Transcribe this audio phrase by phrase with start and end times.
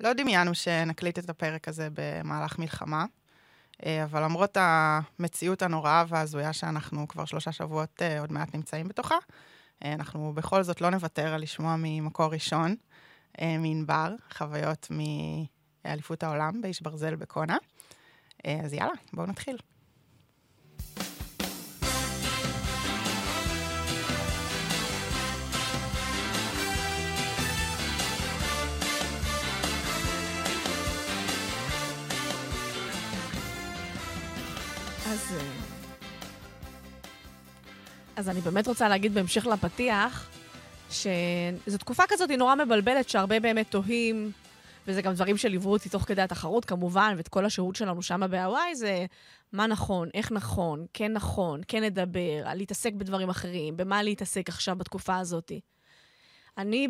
[0.00, 3.04] לא דמיינו שנקליט את הפרק הזה במהלך מלחמה,
[3.86, 9.16] אה, אבל למרות המציאות הנוראה וההזויה שאנחנו כבר שלושה שבועות אה, עוד מעט נמצאים בתוכה,
[9.84, 12.74] אה, אנחנו בכל זאת לא נוותר על לשמוע ממקור ראשון,
[13.40, 14.90] מענבר, חוויות
[15.84, 17.56] מאליפות העולם באיש ברזל בקונה.
[18.64, 19.56] אז יאללה, בואו נתחיל.
[35.06, 35.32] אז...
[35.36, 35.76] אה,
[38.16, 40.30] אז אני באמת רוצה להגיד בהמשך לפתיח,
[40.90, 44.32] שזו תקופה כזאת היא נורא מבלבלת, שהרבה באמת תוהים,
[44.86, 48.74] וזה גם דברים שליוו אותי תוך כדי התחרות, כמובן, ואת כל השהות שלנו שם בהוואי,
[48.74, 49.06] זה
[49.52, 55.16] מה נכון, איך נכון, כן נכון, כן לדבר, להתעסק בדברים אחרים, במה להתעסק עכשיו בתקופה
[55.16, 55.52] הזאת.
[56.58, 56.88] אני,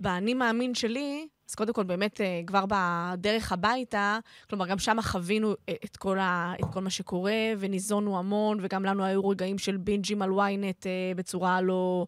[0.00, 4.18] באני מאמין שלי, אז קודם כל, באמת, אה, כבר בדרך הביתה,
[4.50, 8.84] כלומר, גם שם חווינו אה, את כל, ה, את כל מה שקורה, וניזונו המון, וגם
[8.84, 12.06] לנו היו רגעים של בינג'ים על ynet אה, בצורה לא,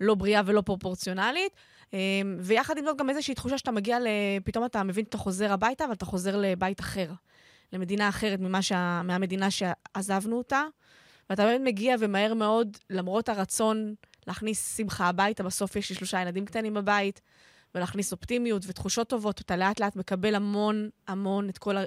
[0.00, 1.52] לא בריאה ולא פרופורציונלית.
[2.40, 3.98] ויחד עם זאת, גם איזושהי תחושה שאתה מגיע,
[4.44, 7.10] פתאום אתה מבין שאתה חוזר הביתה, אבל אתה חוזר לבית אחר,
[7.72, 10.62] למדינה אחרת שה, מהמדינה שעזבנו אותה.
[11.30, 13.94] ואתה באמת מגיע ומהר מאוד, למרות הרצון
[14.26, 17.20] להכניס שמחה הביתה, בסוף יש לי שלושה ילדים קטנים בבית,
[17.74, 21.82] ולהכניס אופטימיות ותחושות טובות, אתה לאט לאט מקבל המון המון את כל, ה,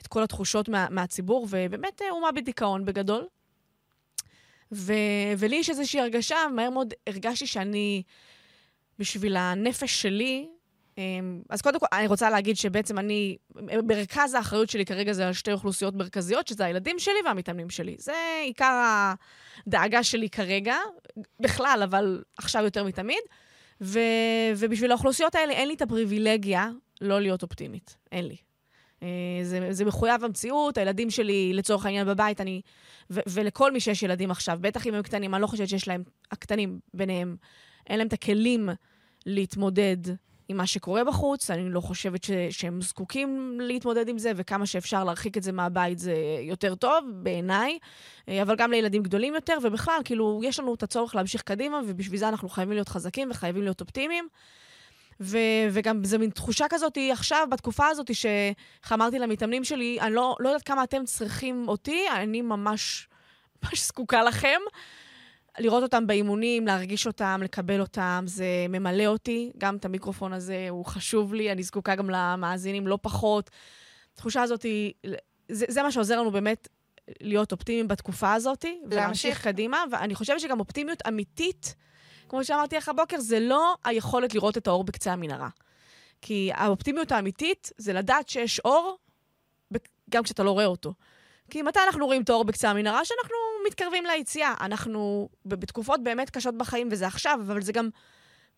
[0.00, 3.26] את כל התחושות מה, מהציבור, ובאמת אומה בדיכאון בגדול.
[4.72, 4.92] ו,
[5.38, 8.02] ולי יש איזושהי הרגשה, מהר מאוד הרגשתי שאני,
[8.98, 10.48] בשביל הנפש שלי,
[10.98, 13.36] אמ, אז קודם כל, אני רוצה להגיד שבעצם אני,
[13.82, 17.96] מרכז האחריות שלי כרגע זה על שתי אוכלוסיות מרכזיות, שזה הילדים שלי והמתאמנים שלי.
[17.98, 18.12] זה
[18.44, 18.82] עיקר
[19.66, 20.76] הדאגה שלי כרגע,
[21.40, 23.22] בכלל, אבל עכשיו יותר מתמיד.
[23.82, 23.98] ו,
[24.56, 27.96] ובשביל האוכלוסיות האלה אין לי את הפריבילגיה לא להיות אופטימית.
[28.12, 28.36] אין לי.
[29.02, 29.08] אה,
[29.42, 32.60] זה, זה מחויב המציאות, הילדים שלי, לצורך העניין, בבית, אני...
[33.10, 36.02] ו, ולכל מי שיש ילדים עכשיו, בטח אם הם קטנים, אני לא חושבת שיש להם,
[36.30, 37.36] הקטנים ביניהם,
[37.86, 38.68] אין להם את הכלים
[39.26, 39.96] להתמודד
[40.48, 41.50] עם מה שקורה בחוץ.
[41.50, 45.98] אני לא חושבת ש, שהם זקוקים להתמודד עם זה, וכמה שאפשר להרחיק את זה מהבית
[45.98, 47.78] זה יותר טוב, בעיניי.
[48.28, 52.18] אה, אבל גם לילדים גדולים יותר, ובכלל, כאילו, יש לנו את הצורך להמשיך קדימה, ובשביל
[52.18, 54.28] זה אנחנו חייבים להיות חזקים וחייבים להיות אופטימיים.
[55.20, 60.36] ו- וגם זו מין תחושה כזאת עכשיו, בתקופה הזאת, שאיך אמרתי למתאמנים שלי, אני לא,
[60.40, 63.08] לא יודעת כמה אתם צריכים אותי, אני ממש,
[63.62, 64.60] ממש זקוקה לכם.
[65.58, 69.52] לראות אותם באימונים, להרגיש אותם, לקבל אותם, זה ממלא אותי.
[69.58, 73.50] גם את המיקרופון הזה הוא חשוב לי, אני זקוקה גם למאזינים לא פחות.
[74.14, 74.92] התחושה הזאת היא,
[75.48, 76.68] זה, זה מה שעוזר לנו באמת
[77.20, 81.74] להיות אופטימיים בתקופה הזאת, ולהמשיך קדימה, ואני חושבת שגם אופטימיות אמיתית,
[82.28, 85.48] כמו שאמרתי לך הבוקר, זה לא היכולת לראות את האור בקצה המנהרה.
[86.22, 88.96] כי האופטימיות האמיתית זה לדעת שיש אור,
[90.10, 90.94] גם כשאתה לא רואה אותו.
[91.52, 93.04] כי מתי אנחנו רואים את האור בקצה המנהרה?
[93.04, 93.36] שאנחנו
[93.66, 94.54] מתקרבים ליציאה.
[94.60, 97.88] אנחנו בתקופות באמת קשות בחיים, וזה עכשיו, אבל זה גם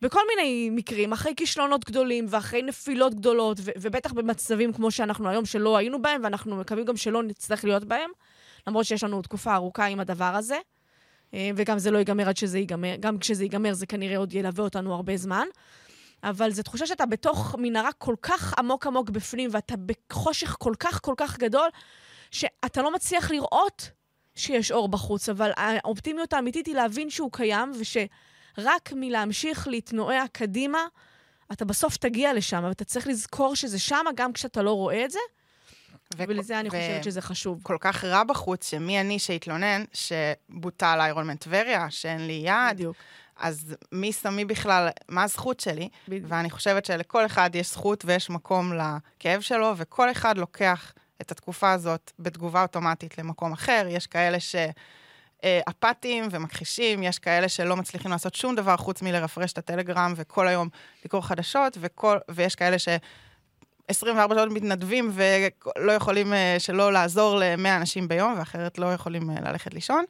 [0.01, 5.45] בכל מיני מקרים, אחרי כישלונות גדולים ואחרי נפילות גדולות, ו- ובטח במצבים כמו שאנחנו היום,
[5.45, 8.09] שלא היינו בהם, ואנחנו מקווים גם שלא נצטרך להיות בהם,
[8.67, 10.57] למרות שיש לנו תקופה ארוכה עם הדבר הזה.
[11.33, 14.63] אה, וגם זה לא ייגמר עד שזה ייגמר, גם כשזה ייגמר זה כנראה עוד ילווה
[14.63, 15.47] אותנו הרבה זמן.
[16.23, 20.99] אבל זו תחושה שאתה בתוך מנהרה כל כך עמוק עמוק בפנים, ואתה בחושך כל כך
[21.01, 21.67] כל כך גדול,
[22.35, 23.89] שאתה לא מצליח לראות
[24.35, 30.79] שיש אור בחוץ, אבל האופטימיות האמיתית היא להבין שהוא קיים, ושרק מלהמשיך להתנועע קדימה,
[31.51, 35.19] אתה בסוף תגיע לשם, ואתה צריך לזכור שזה שם גם כשאתה לא רואה את זה.
[36.17, 37.59] ו- ולזה אני חושבת שזה חשוב.
[37.63, 42.75] כל כך רע בחוץ, שמי אני שהתלונן שבוטל איירון טבריה, שאין לי יד.
[42.75, 42.95] בדיוק.
[43.37, 45.89] אז מי שמי בכלל, מה הזכות שלי?
[46.07, 46.25] בדיוק.
[46.27, 51.71] ואני חושבת שלכל אחד יש זכות ויש מקום לכאב שלו, וכל אחד לוקח את התקופה
[51.71, 53.85] הזאת בתגובה אוטומטית למקום אחר.
[53.89, 54.55] יש כאלה ש...
[55.69, 60.69] אפאתיים ומכחישים, יש כאלה שלא מצליחים לעשות שום דבר חוץ מלרפרש את הטלגרם וכל היום
[61.05, 62.87] לקרוא חדשות, וכל, ויש כאלה ש...
[63.87, 69.35] 24 שעות מתנדבים ולא יכולים אה, שלא לעזור ל-100 אנשים ביום, ואחרת לא יכולים אה,
[69.41, 70.05] ללכת לישון,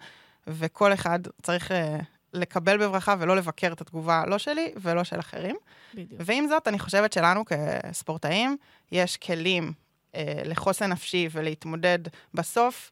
[0.48, 1.98] וכל אחד צריך אה,
[2.34, 5.56] לקבל בברכה ולא לבקר את התגובה, לא שלי ולא של אחרים.
[5.94, 6.22] בדיוק.
[6.26, 8.58] ועם זאת, אני חושבת שלנו כספורטאים,
[8.92, 9.85] יש כלים אה,
[10.46, 12.00] לחוסן נפשי ולהתמודד
[12.34, 12.92] בסוף,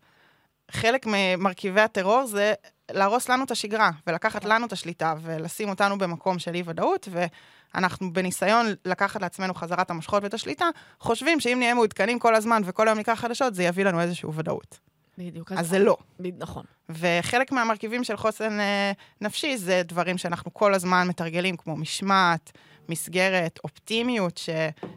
[0.72, 2.54] חלק ממרכיבי הטרור זה
[2.92, 8.66] להרוס לנו את השגרה, ולקחת לנו את השליטה, ולשים אותנו במקום של אי-ודאות, ואנחנו בניסיון
[8.86, 10.66] לקחת לעצמנו חזרה את המושכות ואת השליטה,
[11.00, 14.80] חושבים שאם נהיה מעודכנים כל הזמן וכל היום ניקח חדשות, זה יביא לנו איזושהי ודאות.
[15.18, 15.52] בדיוק.
[15.52, 15.98] אז זה לא.
[16.38, 16.64] נכון.
[16.90, 18.92] וחלק מהמרכיבים של חוסן אה,
[19.22, 22.52] נפשי זה דברים שאנחנו כל הזמן מתרגלים, כמו משמעת,
[22.90, 24.50] מסגרת, אופטימיות ש,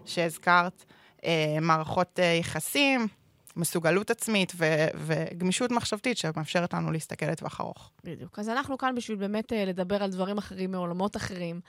[0.05, 0.96] שהזכרת, אה,
[1.61, 3.09] מערכות אה, יחסים,
[3.57, 7.91] מסוגלות עצמית ו- וגמישות מחשבתית שמאפשרת לנו להסתכל לטווח ארוך.
[8.05, 8.39] בדיוק.
[8.39, 11.61] אז אנחנו כאן בשביל באמת אה, לדבר על דברים אחרים מעולמות אחרים,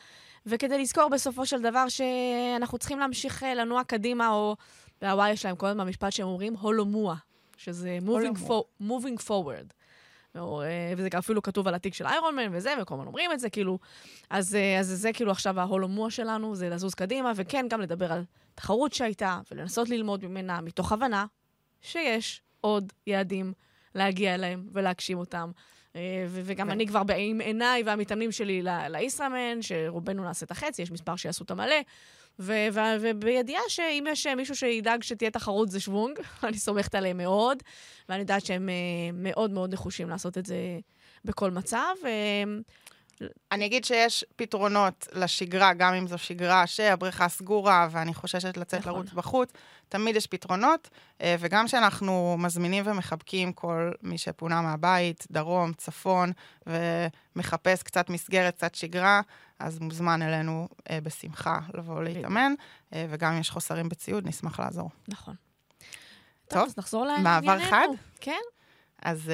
[0.45, 4.55] וכדי לזכור בסופו של דבר שאנחנו צריכים להמשיך אה, לנוע קדימה, או
[5.01, 7.15] בהוואי יש להם כל הזמן משפט שהם אומרים הולומואה,
[7.57, 9.76] שזה moving, for, moving forward.
[10.37, 13.39] או, אה, וזה אפילו כתוב על התיק של איירון מן וזה, וכל הזמן אומרים את
[13.39, 13.79] זה, כאילו.
[14.29, 18.23] אז, אז זה כאילו עכשיו ההולומואה שלנו, זה לזוז קדימה, וכן, גם לדבר על
[18.55, 21.25] תחרות שהייתה, ולנסות ללמוד ממנה, מתוך הבנה
[21.81, 23.53] שיש עוד יעדים
[23.95, 25.51] להגיע אליהם ולהגשים אותם.
[25.95, 31.15] אה, וגם אני כבר עם עיניי והמתאמנים שלי לישראמן, שרובנו נעשה את החצי, יש מספר
[31.15, 31.75] שיעשו את המלא.
[32.39, 37.63] ובידיעה שאם יש מישהו שידאג שתהיה תחרות זה שוונג, אני סומכת עליהם מאוד,
[38.09, 38.75] ואני יודעת שהם אה,
[39.13, 40.55] מאוד מאוד נחושים לעשות את זה
[41.25, 41.95] בכל מצב.
[43.51, 48.93] אני אגיד שיש פתרונות לשגרה, גם אם זו שגרה שהבריכה סגורה ואני חוששת לצאת נכון.
[48.93, 49.49] לרוץ בחוץ,
[49.89, 50.89] תמיד יש פתרונות,
[51.21, 56.31] אה, וגם כשאנחנו מזמינים ומחבקים כל מי שפונה מהבית, דרום, צפון,
[56.67, 59.21] ומחפש קצת מסגרת, קצת שגרה,
[59.59, 62.53] אז מוזמן אלינו אה, בשמחה לבוא להתאמן,
[62.93, 64.89] אה, וגם אם יש חוסרים בציוד, נשמח לעזור.
[65.07, 65.35] נכון.
[66.47, 67.45] טוב, טוב אז נחזור לענייננו.
[67.45, 67.87] מעבר חד?
[68.21, 68.41] כן.
[69.01, 69.31] אז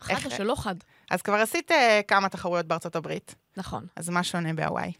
[0.00, 0.26] חד איך...
[0.26, 0.74] או שלא חד?
[1.10, 1.74] אז כבר עשית uh,
[2.08, 3.34] כמה תחרויות בארצות הברית.
[3.56, 3.86] נכון.
[3.96, 4.92] אז מה שונה בהוואי?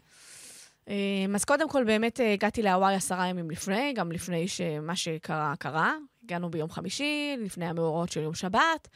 [0.87, 5.53] אמ, אז קודם כל, באמת אה, הגעתי להוואי עשרה ימים לפני, גם לפני שמה שקרה,
[5.59, 5.93] קרה.
[6.31, 8.87] הגענו ביום חמישי, לפני המאורעות של יום שבת.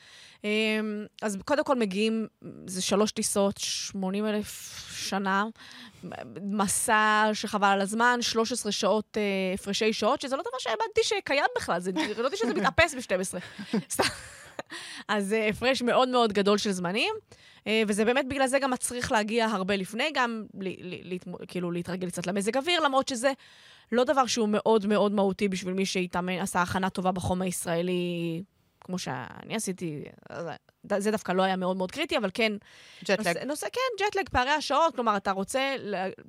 [0.44, 0.50] אמ,
[1.22, 2.28] אז קודם כל מגיעים,
[2.68, 5.46] זה שלוש טיסות, 80 אלף שנה,
[6.42, 11.80] מסע שחבל על הזמן, 13 שעות, אה, הפרשי שעות, שזה לא דבר שהאמנתי שקיים בכלל,
[11.80, 13.40] זה, לא ידעתי שזה מתאפס ב-12.
[15.08, 17.14] אז הפרש מאוד מאוד גדול של זמנים.
[17.68, 20.46] אה, וזה באמת בגלל זה גם מצריך להגיע הרבה לפני, גם
[21.48, 23.32] כאילו להתרגל קצת למזג אוויר, למרות שזה
[23.92, 28.44] לא דבר שהוא מאוד מאוד מהותי בשביל מי שהתאמן, עשה הכנה טובה בחום הישראלי,
[28.82, 30.04] כמו שאני עשיתי.
[30.98, 32.54] זה דווקא לא היה מאוד מאוד קריטי, אבל כן...
[33.04, 33.28] ג'טלג.
[33.28, 34.96] נושא, נושא, כן, ג'טלג, פערי השעות.
[34.96, 35.76] כלומר, אתה רוצה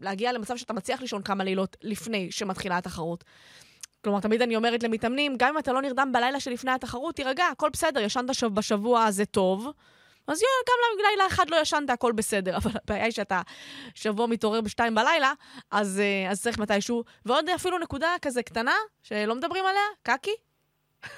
[0.02, 3.24] להגיע למצב שאתה מצליח לישון כמה לילות לפני שמתחילה התחרות.
[4.04, 7.68] כלומר, תמיד אני אומרת למתאמנים, גם אם אתה לא נרדם בלילה שלפני התחרות, תירגע, הכל
[7.72, 8.24] בסדר, ישנת
[8.54, 9.72] בשבוע הזה טוב.
[10.26, 12.56] אז יהיה, גם לילה אחד לא ישנת, הכל בסדר.
[12.58, 13.42] אבל הבעיה היא שאתה
[13.94, 15.32] שבוע מתעורר בשתיים בלילה,
[15.70, 17.04] אז, אה, אז צריך מתישהו.
[17.24, 20.34] ועוד אפילו נקודה כזה קטנה, שלא מדברים עליה, קקי.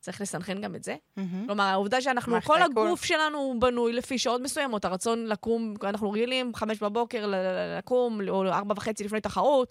[0.00, 0.94] צריך לסנכרן גם את זה.
[0.94, 1.46] Mm-hmm.
[1.46, 4.84] כלומר, העובדה שאנחנו, כל הגוף שלנו בנוי לפי שעות מסוימות.
[4.84, 7.32] הרצון לקום, אנחנו רגילים, חמש בבוקר
[7.78, 9.70] לקום, או ארבע וחצי לפני תחרות,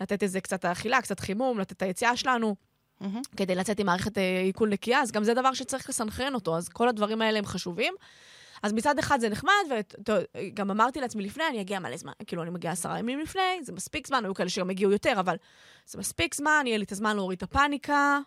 [0.00, 2.56] לתת איזה קצת אכילה, קצת חימום, לתת את היציאה שלנו.
[3.02, 3.36] Mm-hmm.
[3.36, 6.68] כדי לצאת עם מערכת אה, עיכול נקייה, אז גם זה דבר שצריך לסנכרן אותו, אז
[6.68, 7.94] כל הדברים האלה הם חשובים.
[8.62, 9.52] אז מצד אחד זה נחמד,
[10.08, 13.72] וגם אמרתי לעצמי לפני, אני אגיע מלא זמן, כאילו אני מגיעה עשרה ימים לפני, זה
[13.72, 15.36] מספיק זמן, היו כאלה שגם הגיעו יותר, אבל
[15.86, 18.18] זה מספיק זמן, יהיה לי את הזמן להוריד את הפאניקה,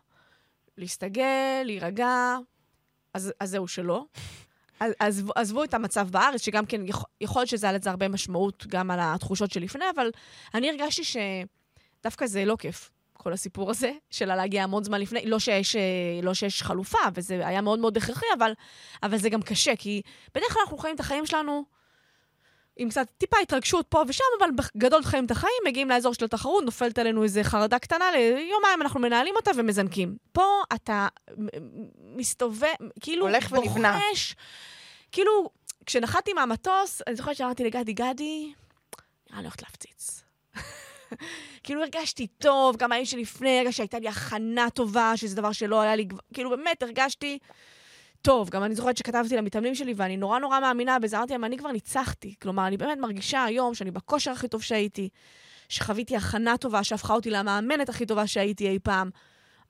[0.78, 2.38] להסתגל, להירגע,
[3.14, 4.06] אז, אז זהו שלא.
[5.00, 6.82] אז עזבו את המצב בארץ, שגם כן,
[7.22, 10.12] יכול להיות שזה היה לזה הרבה משמעות גם על התחושות שלפני, אבל
[10.54, 12.92] אני הרגשתי שדווקא זה לא כיף.
[13.22, 15.26] כל הסיפור הזה, של להגיע המון זמן לפני.
[15.26, 15.82] לא שיש, אה,
[16.24, 18.54] לא שיש חלופה, וזה היה מאוד מאוד הכרחי, אבל,
[19.04, 20.02] אבל זה גם קשה, כי
[20.36, 21.66] בדרך כלל אנחנו חיים את החיים שלנו
[22.78, 26.64] עם קצת טיפה התרגשות פה ושם, אבל בגדול חיים את החיים, מגיעים לאזור של התחרות,
[26.64, 30.18] נופלת עלינו איזו חרדה קטנה, ליומיים אנחנו מנהלים אותה ומזנקים.
[30.32, 31.08] פה אתה
[32.16, 32.68] מסתובב,
[33.00, 34.00] כאילו הולך ונבנה.
[34.12, 34.36] בוחש.
[35.12, 35.50] כאילו,
[35.86, 38.54] כשנחתתי מהמטוס, אני זוכרת שאמרתי לגדי, גדי,
[39.32, 40.24] לי הולכת להפציץ.
[41.64, 45.96] כאילו הרגשתי טוב, גם היום שלפני, הרגשתי שהייתה לי הכנה טובה, שזה דבר שלא היה
[45.96, 47.40] לי, כאילו באמת הרגשתי
[48.22, 48.50] טוב.
[48.50, 51.72] גם אני זוכרת שכתבתי למתאמנים שלי, ואני נורא נורא מאמינה בזה, אמרתי להם, אני כבר
[51.72, 52.36] ניצחתי.
[52.42, 55.10] כלומר, אני באמת מרגישה היום שאני בכושר הכי טוב שהייתי,
[55.70, 59.10] שחוויתי הכנה טובה, שהפכה אותי למאמנת הכי טובה שהייתי אי פעם.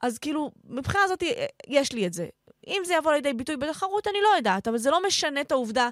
[0.01, 1.24] אז כאילו, מבחינה הזאת,
[1.67, 2.27] יש לי את זה.
[2.67, 5.89] אם זה יבוא לידי ביטוי בתחרות, אני לא יודעת, אבל זה לא משנה את העובדה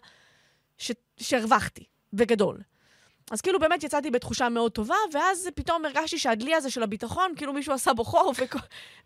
[0.78, 0.92] ש...
[1.18, 2.58] שהרווחתי, בגדול.
[3.32, 7.54] אז כאילו באמת יצאתי בתחושה מאוד טובה, ואז פתאום הרגשתי שהדלי הזה של הביטחון, כאילו
[7.54, 8.60] מישהו עשה בו חור, וכל,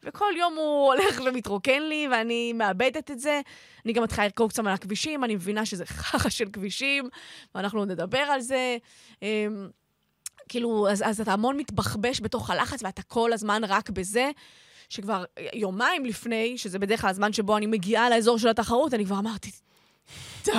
[0.03, 3.41] וכל יום הוא הולך ומתרוקן לי, ואני מאבדת את זה.
[3.85, 7.09] אני גם מתחילה לרקוד קצת על הכבישים, אני מבינה שזה חרא של כבישים,
[7.55, 8.77] ואנחנו נדבר על זה.
[9.21, 9.69] אמ,
[10.49, 14.31] כאילו, אז, אז אתה המון מתבחבש בתוך הלחץ, ואתה כל הזמן רק בזה.
[14.89, 19.19] שכבר יומיים לפני, שזה בדרך כלל הזמן שבו אני מגיעה לאזור של התחרות, אני כבר
[19.19, 19.51] אמרתי,
[20.45, 20.51] די.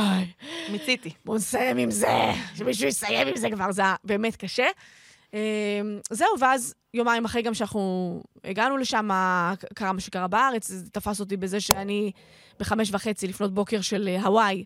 [0.68, 1.10] מיציתי.
[1.24, 4.66] בואו נסיים עם זה, שמישהו יסיים עם זה כבר, זה באמת קשה.
[5.34, 5.38] אמ,
[6.10, 9.08] זהו, ואז יומיים אחרי גם שאנחנו הגענו לשם,
[9.74, 12.12] קרה מה שקרה בארץ, זה תפס אותי בזה שאני
[12.60, 14.64] בחמש וחצי לפנות בוקר של הוואי,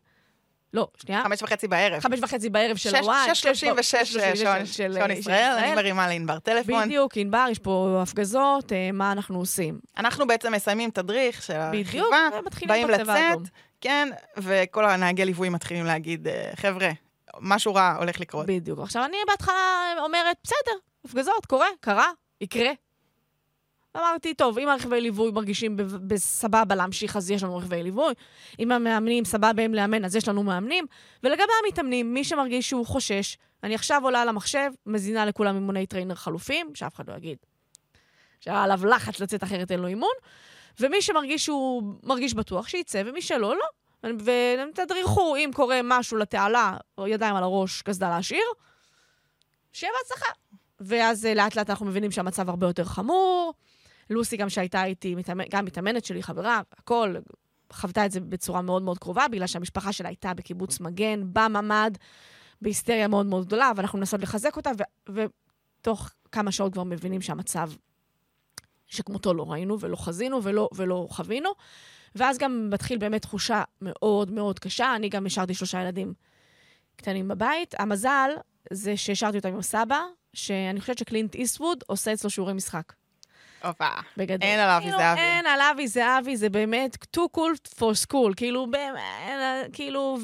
[0.73, 1.23] לא, שנייה.
[1.23, 2.01] חמש וחצי בערב.
[2.01, 3.35] חמש וחצי בערב של הוואי.
[3.35, 6.85] שש שלושים ושש שעון שעון ישראל, אני מרימה לענבר טלפון.
[6.85, 9.79] בדיוק, ענבר, יש פה הפגזות, אה, מה אנחנו עושים.
[9.97, 12.29] אנחנו בעצם מסיימים תדריך של הרכיבה,
[12.67, 12.89] באים.
[12.89, 13.39] לצאת,
[13.81, 16.91] כן, וכל הנהגי ליווי מתחילים להגיד, אה, חבר'ה,
[17.41, 18.47] משהו רע הולך לקרות.
[18.47, 18.79] בדיוק.
[18.79, 22.71] עכשיו, אני בהתחלה אומרת, בסדר, הפגזות, קורה, קרה, יקרה.
[23.97, 28.15] אמרתי, טוב, אם הרכבי ליווי מרגישים בסבבה להמשיך, אז יש לנו רכבי ליווי.
[28.59, 30.87] אם המאמנים סבבה הם לאמן, אז יש לנו מאמנים.
[31.23, 36.15] ולגבי המתאמנים, מי שמרגיש שהוא חושש, אני עכשיו עולה על המחשב, מזינה לכולם אימוני טריינר
[36.15, 37.39] חלופיים, שאף אחד לא יגיד
[38.41, 40.15] שהיה עליו לחץ לצאת אחרת אין לו אימון,
[40.81, 43.67] ומי שמרגיש שהוא מרגיש בטוח, שיצא, ומי שלא, לא.
[44.05, 48.47] ותדריכו, אם קורה משהו לתעלה, או ידיים על הראש, קסדה להשאיר,
[49.73, 50.31] שיהיה בהצלחה.
[50.81, 53.55] ואז אה, לאט לאט אנחנו מבינים שהמצב הרבה יותר חמור.
[54.11, 55.15] לוסי גם שהייתה איתי.
[55.51, 57.15] גם מתאמנת שלי, חברה, הכל,
[57.73, 61.91] חוותה את זה בצורה מאוד מאוד קרובה, בגלל שהמשפחה שלה הייתה בקיבוץ מגן, בממ"ד,
[62.63, 64.71] בהיסטריה מאוד מאוד גדולה, ואנחנו מנסות לחזק אותה,
[65.09, 65.23] ו...
[65.81, 67.71] ותוך כמה שעות כבר מבינים שהמצב
[68.89, 71.51] שכמותו לא ראינו ולא חזינו ולא, ולא חווינו.
[72.15, 74.97] ואז גם מתחיל באמת תחושה מאוד מאוד קשה.
[74.97, 76.15] אני גם השארתי שלושה ילדים
[76.97, 77.75] קטנים בבית.
[77.79, 78.31] המזל
[78.73, 80.01] זה שהשארתי אותם עם סבא,
[80.35, 82.93] שאני חושבת שקלינט איסטווד עושה אצלו שיעורי משחק.
[83.65, 83.89] הופה.
[84.17, 84.49] בגדול.
[84.49, 85.21] אין על אבי כאילו, זהבי.
[85.21, 88.35] אין על אבי זהבי, זה באמת too cool for school.
[88.37, 90.19] כאילו, באמת, כאילו,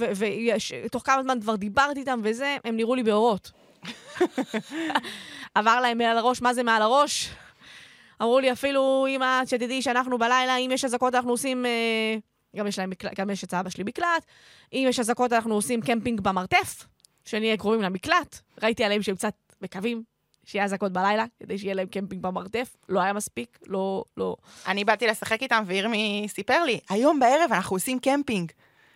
[0.84, 3.50] ותוך כמה זמן כבר דיברתי איתם וזה, הם נראו לי באורות.
[5.54, 7.30] עבר להם מעל הראש, מה זה מעל הראש?
[8.24, 11.66] אמרו לי, אפילו אמא, שתדעי שאנחנו בלילה, אם יש אזעקות, אנחנו עושים...
[11.66, 12.16] אה,
[12.56, 14.24] גם יש להם, גם יש את אבא שלי מקלט.
[14.72, 16.86] אם יש אזעקות, אנחנו עושים קמפינג במרתף,
[17.24, 18.40] שנהיה קרובים למקלט.
[18.62, 20.02] ראיתי עליהם שהם קצת מקווים
[20.44, 22.76] שיהיה אזעקות בלילה, כדי שיהיה להם קמפינג במרתף.
[22.88, 24.36] לא היה מספיק, לא, לא.
[24.66, 28.52] אני באתי לשחק איתם, וירמי סיפר לי, היום בערב אנחנו עושים קמפינג.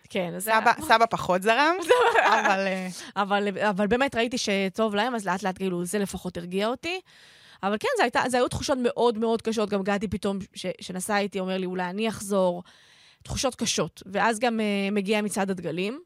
[0.09, 0.43] כן, אז...
[0.43, 1.75] סבא, סבא פחות זרם,
[2.25, 2.67] אבל...
[2.67, 6.99] אה, אבל, אבל באמת ראיתי שטוב להם, אז לאט לאט כאילו זה לפחות הרגיע אותי.
[7.63, 9.69] אבל כן, זה, הייתה, זה היו תחושות מאוד מאוד קשות.
[9.69, 12.63] גם גדי פתאום, ש, שנסע איתי, אומר לי, אולי אני אחזור.
[13.23, 14.03] תחושות קשות.
[14.05, 15.99] ואז גם uh, מגיע מצעד הדגלים.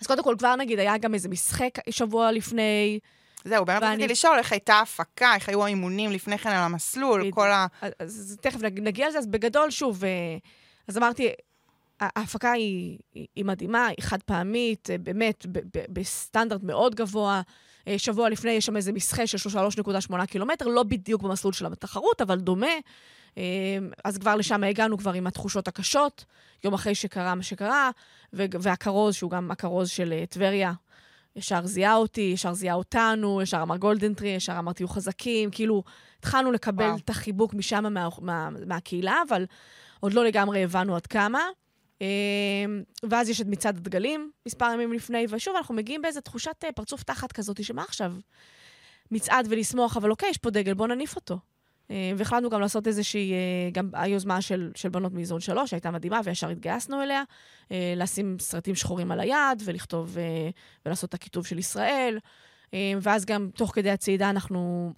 [0.00, 2.98] אז קודם כל, כבר נגיד, היה גם איזה משחק שבוע לפני.
[3.44, 7.30] זהו, באמת ואני- רציתי לשאול איך הייתה ההפקה, איך היו האימונים לפני כן על המסלול.
[7.30, 7.66] כל ה...
[7.80, 10.10] אז, אז תכף נג- נגיע לזה, אז בגדול, שוב, אה,
[10.88, 11.28] אז אמרתי,
[12.16, 17.42] ההפקה היא, היא, היא מדהימה, היא חד פעמית, אה, באמת, ב, ב, בסטנדרט מאוד גבוה.
[17.88, 22.20] אה, שבוע לפני יש שם איזה מסחה של 3.8 קילומטר, לא בדיוק במסלול של התחרות,
[22.20, 22.66] אבל דומה.
[23.38, 23.42] אה,
[24.04, 26.24] אז כבר לשם הגענו כבר עם התחושות הקשות,
[26.64, 27.90] יום אחרי שקרה מה שקרה,
[28.32, 30.72] והכרוז, שהוא גם הכרוז של טבריה,
[31.36, 35.82] ישר זיהה אותי, ישר זיהה אותנו, ישר אמר גולדנטרי, ישר אמר תהיו חזקים, כאילו,
[36.18, 36.96] התחלנו לקבל וואו.
[36.96, 39.46] את החיבוק משם, מה, מה, מהקהילה, אבל
[40.00, 41.40] עוד לא לגמרי הבנו עד כמה.
[42.02, 42.06] אה,
[43.10, 47.02] ואז יש את מצעד הדגלים, מספר ימים לפני, ושוב, אנחנו מגיעים באיזו תחושת אה, פרצוף
[47.02, 48.14] תחת כזאת, שמה עכשיו?
[49.10, 51.38] מצעד ולשמוח, אבל אוקיי, יש פה דגל, בואו נניף אותו.
[51.90, 56.20] אה, והחלטנו גם לעשות איזושהי, אה, גם היוזמה של, של בנות מזור שלוש, שהייתה מדהימה,
[56.24, 57.22] וישר התגייסנו אליה,
[57.96, 60.16] לשים סרטים שחורים על היד, ולכתוב,
[60.86, 62.18] ולעשות את הכיתוב של ישראל.
[63.02, 64.92] ואז גם תוך כדי הצעידה אנחנו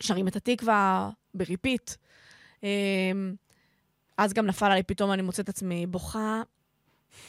[0.00, 1.90] שרים את התקווה ב repeat.
[4.20, 6.42] אה, אז גם נפל עלי, פתאום אני מוצאת עצמי בוכה.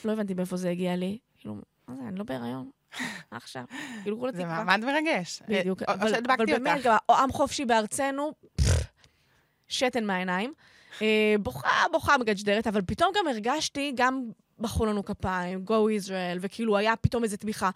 [0.05, 1.17] לא הבנתי מאיפה זה הגיע לי.
[1.38, 1.55] כאילו,
[1.88, 2.69] מה זה, אני לא בהיריון.
[3.31, 3.63] עכשיו?
[4.03, 4.63] כאילו, כולה זה תקווה.
[4.63, 5.41] מעמד מרגש.
[5.48, 5.81] בדיוק.
[5.83, 6.98] אה, או- או אבל, אבל שהדבקתי באמת, אותך.
[7.10, 8.31] גם עם חופשי בארצנו,
[9.67, 10.53] שתן מהעיניים.
[11.01, 14.24] אה, בוכה, בוכה מגג'דרת, אבל פתאום גם הרגשתי, גם
[14.60, 17.69] מחאו לנו כפיים, Go Israel, וכאילו היה פתאום איזו תמיכה.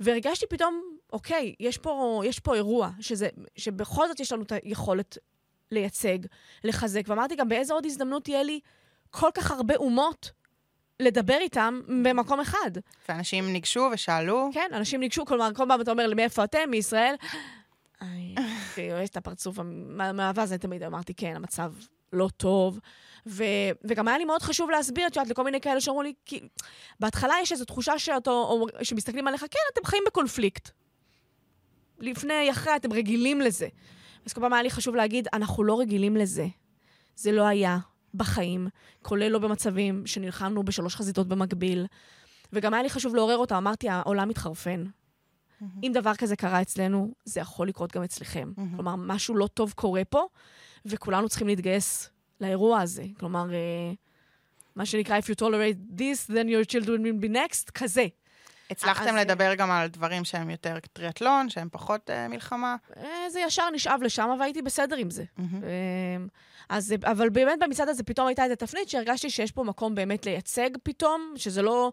[0.00, 0.82] והרגשתי פתאום,
[1.12, 5.18] אוקיי, יש פה, יש פה אירוע, שזה, שבכל זאת יש לנו את היכולת
[5.70, 6.18] לייצג,
[6.64, 7.02] לחזק.
[7.06, 8.60] ואמרתי גם, באיזה עוד הזדמנות תהיה לי
[9.10, 10.30] כל כך הרבה אומות
[11.00, 12.70] לדבר איתם במקום אחד.
[13.08, 16.70] ואנשים ניגשו ושאלו, כן, אנשים ניגשו, כלומר, כל פעם אתה אומר, מאיפה אתם?
[16.70, 17.14] מישראל?
[18.02, 18.34] איי,
[18.74, 21.72] כאילו, יש את הפרצוף המאהבה הזה, תמיד אמרתי, כן, המצב
[22.12, 22.80] לא טוב.
[23.26, 23.44] ו,
[23.84, 26.40] וגם היה לי מאוד חשוב להסביר, את יודעת, לכל מיני כאלה שאמרו לי, כי
[27.00, 30.70] בהתחלה יש איזו תחושה שאותו, שמסתכלים עליך, כן, אתם חיים בקונפליקט.
[31.98, 33.68] לפני, אחרי, אתם רגילים לזה.
[34.26, 36.46] אז כל פעם היה לי חשוב להגיד, אנחנו לא רגילים לזה.
[37.16, 37.78] זה לא היה
[38.14, 38.68] בחיים,
[39.02, 41.86] כולל לא במצבים שנלחמנו בשלוש חזיתות במקביל.
[42.52, 44.84] וגם היה לי חשוב לעורר אותם, אמרתי, העולם מתחרפן.
[45.82, 48.52] אם דבר כזה קרה אצלנו, זה יכול לקרות גם אצלכם.
[48.56, 48.74] מהמם.
[48.74, 50.26] כלומר, משהו לא טוב קורה פה,
[50.86, 53.04] וכולנו צריכים להתגייס לאירוע הזה.
[53.18, 53.92] כלומר, אה,
[54.76, 58.06] מה שנקרא, If you tolerate this, then your children will be next, כזה.
[58.70, 62.76] הצלחתם לדבר גם על דברים שהם יותר טריאטלון, שהם פחות אה, מלחמה?
[62.96, 65.24] אה, זה ישר נשאב לשם, והייתי בסדר עם זה.
[65.38, 65.44] אמ,
[66.68, 70.70] אז, אבל באמת במצעד הזה פתאום הייתה איזו תפנית שהרגשתי שיש פה מקום באמת לייצג
[70.82, 71.92] פתאום, שזה לא...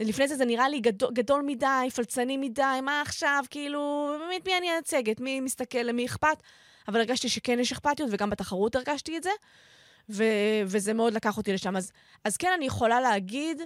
[0.00, 4.58] לפני זה זה נראה לי גדול, גדול מדי, פלצני מדי, מה עכשיו, כאילו, באמת מי
[4.58, 5.10] אני אייצג?
[5.10, 6.42] את מי מסתכל, למי אכפת?
[6.88, 9.30] אבל הרגשתי שכן יש אכפתיות, וגם בתחרות הרגשתי את זה,
[10.10, 10.24] ו,
[10.66, 11.76] וזה מאוד לקח אותי לשם.
[11.76, 11.92] אז,
[12.24, 13.62] אז כן, אני יכולה להגיד,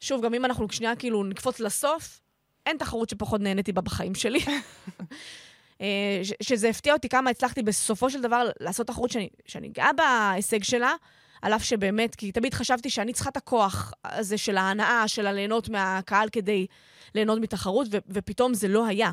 [0.00, 2.20] שוב, גם אם אנחנו שנייה כאילו נקפוץ לסוף,
[2.66, 4.40] אין תחרות שפחות נהניתי בה בחיים שלי.
[5.80, 9.90] אה, ש- שזה הפתיע אותי כמה הצלחתי בסופו של דבר לעשות תחרות שאני, שאני גאה
[9.92, 10.94] בהישג שלה,
[11.42, 15.68] על אף שבאמת, כי תמיד חשבתי שאני צריכה את הכוח הזה של ההנאה, של הליהנות
[15.68, 16.66] מהקהל כדי
[17.14, 19.10] ליהנות מתחרות, ו- ופתאום זה לא היה.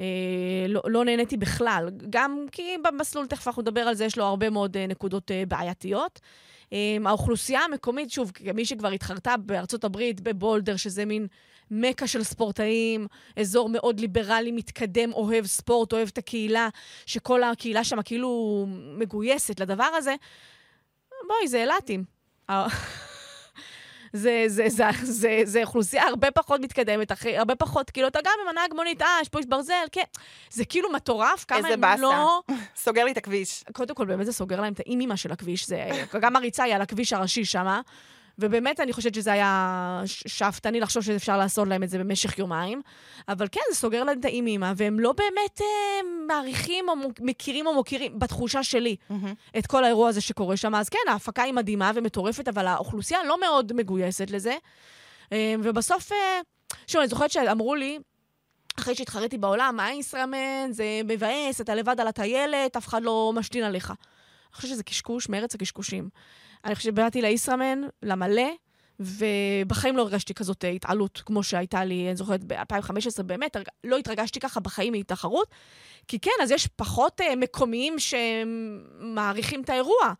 [0.00, 4.24] אה, לא, לא נהניתי בכלל, גם כי במסלול, תכף אנחנו נדבר על זה, יש לו
[4.24, 6.20] הרבה מאוד אה, נקודות אה, בעייתיות.
[7.04, 11.26] האוכלוסייה המקומית, שוב, כמי שכבר התחרתה בארצות הברית, בבולדר, שזה מין
[11.70, 16.68] מכה של ספורטאים, אזור מאוד ליברלי, מתקדם, אוהב ספורט, אוהב את הקהילה,
[17.06, 18.66] שכל הקהילה שם כאילו
[18.98, 20.14] מגויסת לדבר הזה,
[21.28, 22.04] בואי, זה אילתים.
[24.12, 28.32] זה, זה, זה, זה, זה אוכלוסייה הרבה פחות מתקדמת, אחרי, הרבה פחות, כאילו, אתה גם
[28.42, 30.02] עם הנהג מונית, אה, יש פה איש ברזל, כן.
[30.50, 32.02] זה כאילו מטורף, כמה הם באסה.
[32.02, 32.42] לא...
[32.84, 33.64] סוגר לי את הכביש.
[33.72, 35.68] קודם כל, באמת זה סוגר להם את האימימה של הכביש.
[35.68, 35.88] זה,
[36.20, 37.80] גם הריצה היא על הכביש הראשי שם,
[38.40, 42.82] ובאמת אני חושבת שזה היה שאפתני לחשוב שאפשר לעשות להם את זה במשך יומיים.
[43.28, 45.66] אבל כן, זה סוגר להם את האימימה, והם לא באמת אה,
[46.26, 49.34] מעריכים או מכירים או מוקירים, בתחושה שלי, מהמם.
[49.58, 50.74] את כל האירוע הזה שקורה שם.
[50.74, 54.56] אז כן, ההפקה היא מדהימה ומטורפת, אבל האוכלוסייה לא מאוד מגויסת לזה.
[55.32, 56.40] אה, ובסוף, אה,
[56.86, 57.98] שוב, אני זוכרת שאמרו לי,
[58.78, 63.64] אחרי שהתחרתי בעולם, מה ישראמן, זה מבאס, אתה לבד על הטיילת, אף אחד לא משתין
[63.64, 63.90] עליך.
[63.90, 66.08] אני חושבת שזה קשקוש מארץ הקשקושים.
[66.64, 68.50] אני חושבת שבאתי לישראמן, למלא,
[69.00, 74.40] ובחיים לא הרגשתי כזאת אה, התעלות כמו שהייתה לי, אני זוכרת, ב-2015, באמת, לא התרגשתי
[74.40, 75.48] ככה בחיים מתחרות.
[76.08, 80.12] כי כן, אז יש פחות אה, מקומיים שמעריכים את האירוע.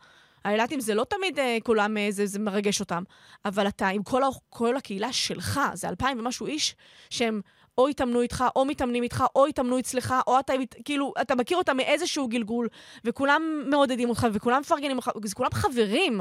[0.45, 3.03] האילתים זה לא תמיד אה, כולם, אה, זה, זה מרגש אותם.
[3.45, 6.77] אבל אתה עם כל, כל הקהילה שלך, זה אלפיים ומשהו איש,
[7.11, 7.41] שהם
[7.81, 10.53] או התאמנו איתך, או מתאמנים איתך, או התאמנו אצלך, או אתה,
[10.85, 12.69] כאילו, אתה מכיר אותם מאיזשהו גלגול,
[13.05, 16.21] וכולם מעודדים אותך, וכולם מפרגנים לך, זה כולם חברים.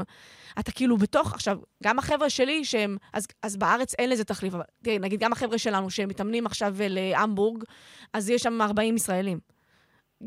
[0.58, 4.62] אתה כאילו בתוך, עכשיו, גם החבר'ה שלי שהם, אז, אז בארץ אין לזה תחליף, אבל
[4.82, 7.64] תראי, נגיד גם החבר'ה שלנו שהם מתאמנים עכשיו להמבורג,
[8.12, 9.38] אז יש שם 40 ישראלים.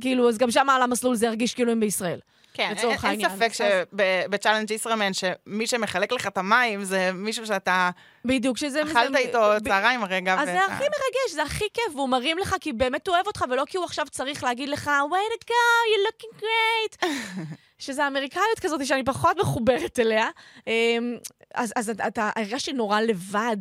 [0.01, 2.19] כאילו, אז גם שם על המסלול זה ירגיש כאילו הם בישראל.
[2.53, 3.29] כן, אין, לצורך אין העניין.
[3.29, 7.89] ספק אז- שבצ'אלנג' ישראמן, שמי שמחלק לך את המים זה מישהו שאתה
[8.25, 8.83] בדיוק, שזה...
[8.83, 10.33] אכלת איתו ב- צהריים הרגע.
[10.39, 13.45] אז זה הכי מרגש, זה הכי כיף, והוא מרים לך כי באמת הוא אוהב אותך,
[13.49, 15.51] ולא כי הוא עכשיו צריך להגיד לך, way to go,
[15.89, 17.07] you're looking great.
[17.79, 20.29] שזה אמריקאיות כזאת שאני פחות מחוברת אליה.
[20.67, 21.17] אמ,
[21.55, 23.57] אז, אז אתה הרגשתי נורא לבד,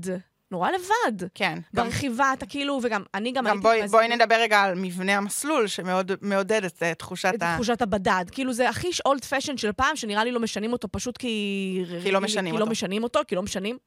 [0.52, 1.28] נורא לבד.
[1.34, 1.58] כן.
[1.76, 3.62] גם- ברכיבה, אתה כאילו, וגם, אני גם גם הייתי...
[3.62, 7.52] בואי, בואי נדבר רגע על מבנה המסלול, שמאוד מעודד את אה, תחושת את ה...
[7.54, 8.24] תחושת הבדד.
[8.32, 11.84] כאילו, זה הכי אולד פשן של פעם, שנראה לי לא משנים אותו פשוט כי...
[12.02, 12.70] כי לא משנים כי לא אותו.
[12.72, 13.78] משנים אותו, כי לא משנים.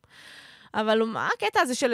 [0.73, 1.93] אבל מה הקטע הזה של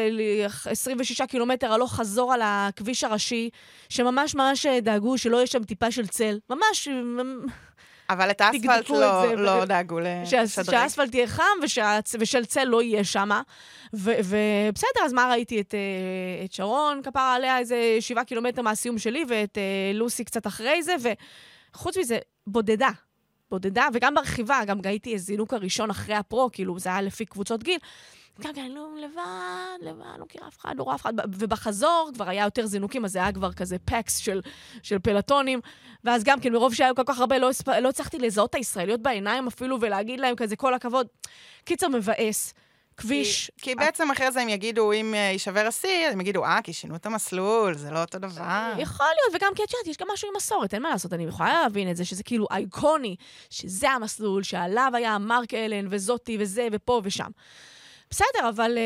[0.66, 3.50] 26 קילומטר הלוך חזור על הכביש הראשי,
[3.90, 6.40] שממש ממש דאגו שלא יהיה שם טיפה של צל.
[6.50, 6.88] ממש,
[8.14, 10.46] אבל את האספלט תבדקו את לא, זה, לא ו- דאגו לשדרג.
[10.66, 13.30] שהאספלט יהיה חם ושהצ- ושל צל לא יהיה שם.
[13.94, 15.62] ובסדר, אז מה ראיתי?
[15.62, 15.80] את, אה,
[16.46, 20.96] את שרון, כפרה עליה איזה שבעה קילומטר מהסיום שלי, ואת אה, לוסי קצת אחרי זה,
[21.74, 22.90] וחוץ מזה, בודדה.
[23.52, 27.64] בודדה, וגם ברכיבה, גם ראיתי איזה זינוק הראשון אחרי הפרו, כאילו, זה היה לפי קבוצות
[27.64, 27.80] גיל.
[28.42, 31.14] גם כן, לא, לבד, לבד, לא מכירה אף אחד, לא רואה אף אחד.
[31.40, 34.42] ובחזור כבר היה יותר זינוקים, אז זה היה כבר כזה פקס של,
[34.84, 35.60] של פלטונים.
[36.04, 37.68] ואז גם כן, מרוב שהיו כל כך הרבה, לא, הספ...
[37.68, 41.08] לא הצלחתי לזהות את הישראליות בעיניים אפילו, ולהגיד להם כזה, כל הכבוד.
[41.66, 42.54] קיצר, מבאס.
[43.02, 43.52] כביש.
[43.58, 46.74] כי, כי בעצם אחרי זה הם יגידו, אם אה, יישבר השיא, הם יגידו, אה, כי
[46.74, 48.74] שינו את המסלול, זה לא אותו דבר.
[48.78, 51.24] יכול להיות, וגם כי את יודעת, יש גם משהו עם מסורת, אין מה לעשות, אני
[51.24, 53.16] יכולה להבין את זה, שזה כאילו אייקוני,
[53.50, 57.30] שזה המסלול, שעליו היה מרק אלן, וזאתי, וזה, ופה ושם.
[58.12, 58.78] בסדר, אבל...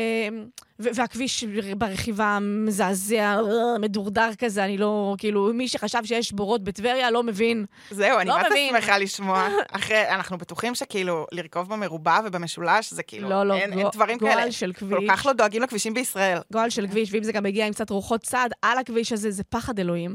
[0.80, 1.44] ו- והכביש
[1.76, 3.36] ברכיבה מזעזע,
[3.80, 5.14] מדורדר כזה, אני לא...
[5.18, 7.64] כאילו, מי שחשב שיש בורות בטבריה לא מבין.
[7.90, 8.74] זהו, אני לא מבין.
[8.74, 9.48] שמחה לשמוע.
[9.72, 14.18] אחרי, אנחנו בטוחים שכאילו, לרכוב במרובע ובמשולש, זה כאילו, לא, לא, אין, אין גו- דברים
[14.18, 14.52] גועל כאלה.
[14.52, 14.98] של כביש.
[14.98, 16.38] כל כך לא דואגים לכבישים בישראל.
[16.52, 19.44] גועל של כביש, ואם זה גם מגיע עם קצת רוחות צד על הכביש הזה, זה
[19.44, 20.14] פחד אלוהים.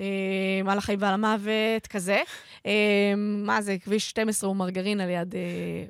[0.00, 2.22] אה, על החיים ועל המוות, כזה.
[2.66, 5.34] אה, מה זה, כביש 12 הוא מרגרינה ליד...
[5.34, 5.40] אה,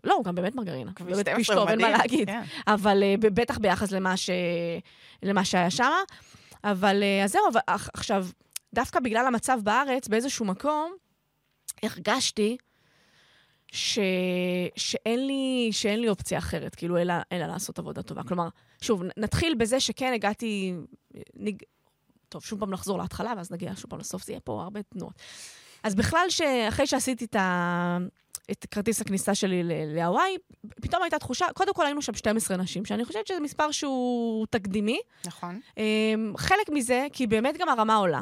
[0.04, 0.92] לא, הוא גם באמת מרגרינה.
[0.92, 2.28] כביש באמת 12 טוב, אין מה מדהים, להגיד.
[2.28, 2.42] כן.
[2.66, 3.92] אבל בטח ביחס
[5.22, 5.90] למה, שהיה שם.
[6.64, 8.26] אבל אז זהו, עכשיו,
[8.74, 10.92] דווקא בגלל המצב בארץ, באיזשהו מקום,
[11.82, 12.56] הרגשתי
[13.72, 13.98] ש...
[14.76, 18.22] שאין, לי, שאין לי אופציה אחרת, כאילו, אלא, אלא לעשות עבודה טובה.
[18.22, 18.48] כלומר,
[18.80, 20.74] שוב, נתחיל בזה שכן הגעתי...
[21.34, 21.62] נג...
[22.30, 25.14] טוב, שוב פעם נחזור להתחלה, ואז נגיע שוב פעם לסוף, זה יהיה פה הרבה תנועות.
[25.82, 27.98] אז בכלל, שאחרי שעשיתי את, ה...
[28.50, 30.36] את כרטיס הכניסה שלי להוואי,
[30.82, 35.00] פתאום הייתה תחושה, קודם כל היינו שם 12 נשים, שאני חושבת שזה מספר שהוא תקדימי.
[35.26, 35.60] נכון.
[35.76, 38.20] אמ, חלק מזה, כי באמת גם הרמה עולה.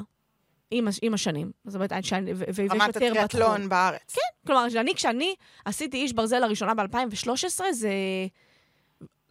[0.71, 1.51] עם, עם השנים.
[1.65, 4.15] זאת אומרת, שאני, ו, ויש רמת הטריאטלון בארץ.
[4.15, 7.91] כן, כלומר, שאני, כשאני עשיתי איש ברזל לראשונה ב-2013, זה...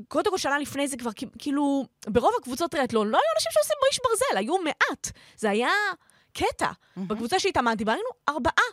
[0.08, 4.00] קודם כל, שנה לפני זה כבר, כאילו, ברוב הקבוצות טריאטלון לא היו אנשים שעושים באיש
[4.04, 5.12] ברזל, היו מעט.
[5.38, 5.70] זה היה
[6.34, 6.70] קטע.
[6.72, 7.00] Mm-hmm.
[7.08, 8.66] בקבוצה שהתאמנתי בה היינו ארבעה.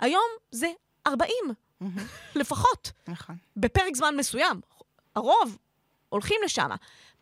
[0.00, 0.72] היום זה
[1.06, 1.44] ארבעים,
[1.82, 2.00] mm-hmm.
[2.40, 2.92] לפחות.
[3.08, 3.36] נכון.
[3.56, 4.60] בפרק זמן מסוים.
[5.16, 5.58] הרוב
[6.08, 6.68] הולכים לשם.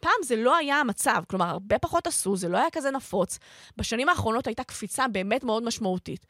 [0.00, 3.38] פעם זה לא היה המצב, כלומר, הרבה פחות עשו, זה לא היה כזה נפוץ.
[3.76, 6.26] בשנים האחרונות הייתה קפיצה באמת מאוד משמעותית.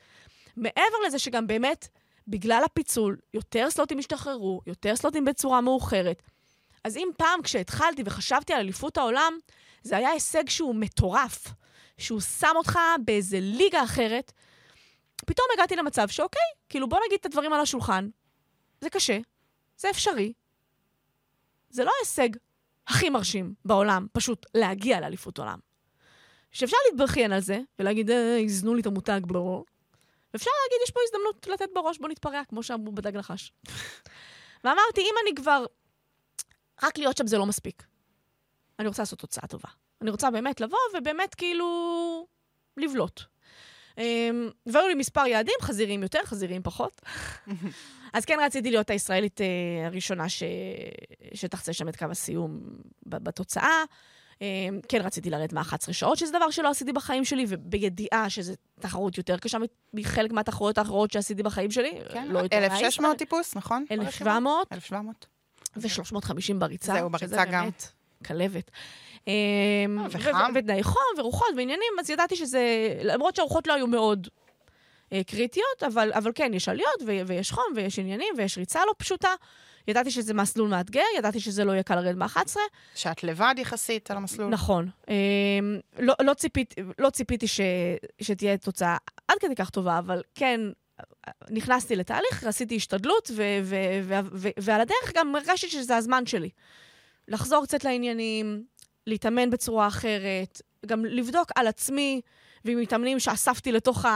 [0.56, 1.88] מעבר לזה שגם באמת,
[2.28, 6.22] בגלל הפיצול, יותר סלוטים השתחררו, יותר סלוטים בצורה מאוחרת.
[6.88, 9.38] אז אם פעם כשהתחלתי וחשבתי על אליפות העולם,
[9.82, 11.46] זה היה הישג שהוא מטורף,
[11.98, 14.32] שהוא שם אותך באיזה ליגה אחרת,
[15.26, 18.08] פתאום הגעתי למצב שאוקיי, כאילו בוא נגיד את הדברים על השולחן.
[18.80, 19.18] זה קשה,
[19.76, 20.32] זה אפשרי.
[21.70, 22.28] זה לא הישג
[22.86, 25.58] הכי מרשים בעולם, פשוט להגיע לאליפות עולם.
[26.50, 29.64] שאפשר להתבכיין על זה, ולהגיד, אה, איזנו לי את המותג בלו.
[30.34, 33.52] ואפשר להגיד, יש פה הזדמנות לתת בראש, בוא נתפרע, כמו שאמרו בדג נחש.
[34.64, 35.64] ואמרתי, אם אני כבר...
[36.82, 37.82] רק להיות שם זה לא מספיק.
[38.78, 39.68] אני רוצה לעשות תוצאה טובה.
[40.02, 42.26] אני רוצה באמת לבוא ובאמת כאילו
[42.76, 43.20] לבלוט.
[43.98, 47.02] אמ, והיו לי מספר יעדים, חזירים יותר, חזירים פחות.
[48.14, 49.46] אז כן רציתי להיות הישראלית אה,
[49.86, 50.42] הראשונה ש...
[51.34, 52.60] שתחצה שם את קו הסיום
[53.06, 53.84] בתוצאה.
[54.40, 59.18] אמ, כן רציתי לרדת מה-11 שעות, שזה דבר שלא עשיתי בחיים שלי, ובידיעה שזו תחרות
[59.18, 59.58] יותר קשה
[59.94, 61.92] מחלק מהתחרויות האחרות שעשיתי בחיים שלי.
[62.12, 63.84] כן, לא 1,600 טיפוס, נכון?
[63.90, 64.72] 1,700.
[64.72, 65.26] 1,700.
[65.76, 66.92] ו-350 בריצה.
[66.92, 67.62] זהו, בריצה גם.
[67.64, 67.88] באמת
[68.26, 68.70] כלבת.
[70.10, 70.52] וחם.
[70.54, 72.60] ותנאי חום ורוחות ועניינים, אז ידעתי שזה,
[73.02, 74.28] למרות שהרוחות לא היו מאוד
[75.12, 78.92] אה, קריטיות, אבל, אבל כן, יש עליות ו- ויש חום ויש עניינים ויש ריצה לא
[78.98, 79.30] פשוטה.
[79.88, 82.56] ידעתי שזה מסלול מאתגר, ידעתי שזה לא יהיה קל לרדת ב-11.
[82.94, 84.48] שאת לבד יחסית על המסלול.
[84.50, 84.88] נכון.
[85.08, 85.14] אה,
[85.98, 87.60] לא, לא, ציפית, לא ציפיתי ש,
[88.20, 88.96] שתהיה תוצאה
[89.28, 90.60] עד כדי כך טובה, אבל כן,
[91.50, 93.30] נכנסתי לתהליך, עשיתי השתדלות,
[94.56, 96.50] ועל הדרך גם הרגשתי שזה הזמן שלי.
[97.28, 98.64] לחזור קצת לעניינים,
[99.06, 102.20] להתאמן בצורה אחרת, גם לבדוק על עצמי,
[102.64, 104.06] ועם מתאמנים שאספתי לתוך.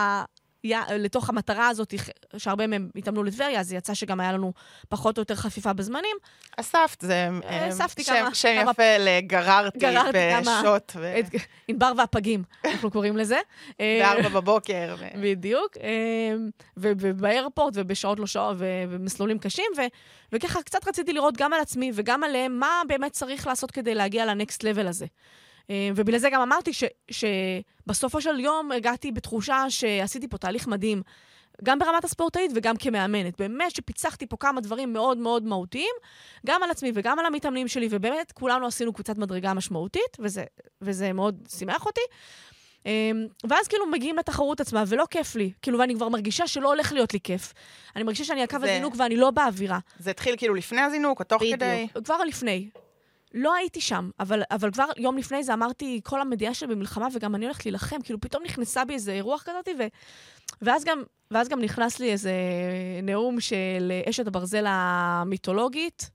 [0.90, 1.94] לתוך המטרה הזאת,
[2.36, 4.52] שהרבה מהם התאמנו לטבריה, אז יצא שגם היה לנו
[4.88, 6.16] פחות או יותר חפיפה בזמנים.
[6.56, 8.34] אספת, זה אה, אספתי שם, כמה...
[8.34, 9.78] שם יפה לגררתי
[10.40, 10.92] בשוט.
[10.96, 11.18] ו...
[11.18, 11.24] את
[11.68, 13.38] ענבר והפגים, אנחנו קוראים לזה.
[13.78, 14.94] בארבע בבוקר.
[14.98, 15.04] ו...
[15.22, 15.76] בדיוק.
[15.82, 16.34] אה,
[16.76, 19.80] ובאיירפורט ובשעות לא שעות ובמסלולים קשים, ו...
[20.32, 24.26] וככה קצת רציתי לראות גם על עצמי וגם עליהם מה באמת צריך לעשות כדי להגיע
[24.26, 25.06] לנקסט לבל הזה.
[25.70, 31.02] אה, ובגלל זה גם אמרתי ש, שבסופו של יום הגעתי בתחושה שעשיתי פה תהליך מדהים,
[31.64, 33.38] גם ברמת הספורטאית וגם כמאמנת.
[33.38, 35.94] באמת שפיצחתי פה כמה דברים מאוד מאוד מהותיים,
[36.46, 40.44] גם על עצמי וגם על המתאמנים שלי, ובאמת כולנו עשינו קבוצת מדרגה משמעותית, וזה,
[40.80, 42.00] וזה מאוד שימח אותי.
[42.86, 43.10] אה,
[43.48, 45.52] ואז כאילו מגיעים לתחרות עצמה, ולא כיף לי.
[45.62, 47.52] כאילו, ואני כבר מרגישה שלא הולך להיות לי כיף.
[47.96, 48.72] אני מרגישה שאני על קו זה...
[48.72, 49.78] הזינוק ואני לא באווירה.
[49.98, 51.86] זה התחיל כאילו לפני הזינוק, או תוך כדי?
[52.04, 52.68] כבר לפני.
[53.34, 57.34] לא הייתי שם, אבל, אבל כבר יום לפני זה אמרתי, כל המדינה שלי במלחמה, וגם
[57.34, 57.96] אני הולכת להילחם.
[58.04, 59.82] כאילו, פתאום נכנסה בי איזה רוח כזאת, ו...
[60.62, 62.32] ואז, גם, ואז גם נכנס לי איזה
[63.02, 66.10] נאום של אשת הברזל המיתולוגית,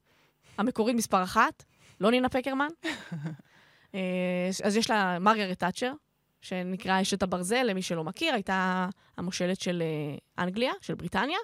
[0.58, 1.63] המקורית מספר אחת,
[2.01, 2.67] לא נינה פקרמן.
[3.95, 5.93] אה, אז יש לה מרגרט תאצ'ר,
[6.41, 11.39] שנקרא אשת הברזל, למי שלא מכיר, הייתה המושלת של אה, אנגליה, של בריטניה.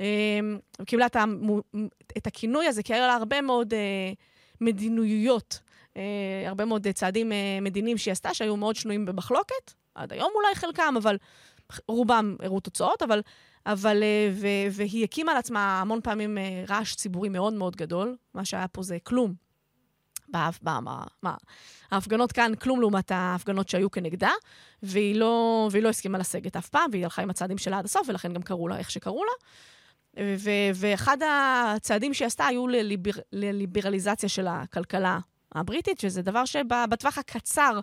[0.00, 0.40] אה,
[0.86, 1.06] קיבלה
[2.16, 3.74] את הכינוי הזה, כי היה לה הרבה מאוד...
[3.74, 4.33] מדיניות,
[5.96, 6.02] אה,
[6.46, 10.94] הרבה מאוד צעדים אה, מדיניים שהיא עשתה, שהיו מאוד שנויים במחלוקת, עד היום אולי חלקם,
[10.96, 11.16] אבל
[11.88, 13.20] רובם הראו תוצאות, אבל...
[13.66, 18.16] אבל, אה, ו, והיא הקימה לעצמה המון פעמים רעש ציבורי מאוד מאוד גדול.
[18.34, 19.34] מה שהיה פה זה כלום.
[20.28, 20.80] באף, מה,
[21.22, 21.34] מה,
[21.90, 24.30] ההפגנות כאן, כלום לעומת ההפגנות שהיו כנגדה,
[24.82, 28.08] והיא לא, והיא לא הסכימה לסגת אף פעם, והיא הלכה עם הצעדים שלה עד הסוף,
[28.08, 29.32] ולכן גם קראו לה איך שקראו לה.
[30.20, 35.18] ו- ואחד הצעדים שהיא עשתה היו לליבר- לליברליזציה של הכלכלה
[35.54, 37.80] הבריטית, שזה דבר שבטווח הקצר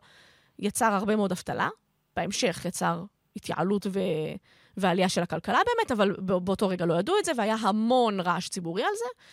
[0.59, 1.69] יצר הרבה מאוד אבטלה,
[2.15, 3.03] בהמשך יצר
[3.35, 3.99] התייעלות ו...
[4.77, 8.83] ועלייה של הכלכלה באמת, אבל באותו רגע לא ידעו את זה, והיה המון רעש ציבורי
[8.83, 9.23] על זה.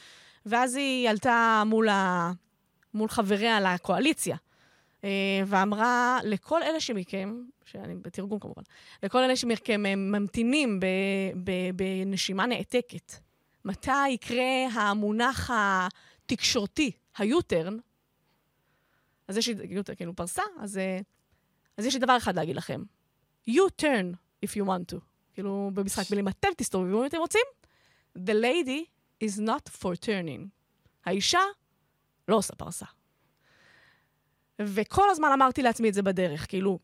[0.46, 2.32] ואז היא עלתה מול, ה...
[2.94, 4.37] מול חבריה לקואליציה,
[5.04, 5.11] אה,
[5.46, 7.34] ואמרה לכל אלה שמכם,
[7.68, 8.62] שאני בתרגום כמובן,
[9.02, 10.81] לכל אלה שמכם ממתינים
[11.76, 13.12] בנשימה נעתקת,
[13.64, 17.72] מתי יקרה המונח התקשורתי, ה-U-turn,
[19.28, 19.54] אז יש לי,
[19.96, 21.00] כאילו, פרסה, אז, אה,
[21.76, 22.83] אז יש לי דבר אחד להגיד לכם.
[23.50, 24.98] You turn if you want to.
[25.35, 27.40] כאילו, במשחק מילים, אתם תסתובבו אם אתם רוצים.
[28.16, 28.85] The lady
[29.24, 30.46] is not for turning.
[31.04, 31.40] האישה
[32.28, 32.87] לא עושה פרסה.
[34.61, 36.78] וכל הזמן אמרתי לעצמי את זה בדרך, כאילו,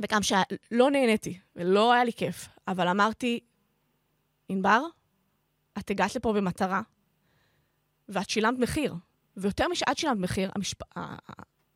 [0.00, 3.40] וגם שלא נהניתי, ולא היה לי כיף, אבל אמרתי,
[4.48, 4.82] ענבר,
[5.78, 6.82] את הגעת לפה במטרה,
[8.08, 8.94] ואת שילמת מחיר.
[9.36, 10.78] ויותר משאת שילמת מחיר, המשפ...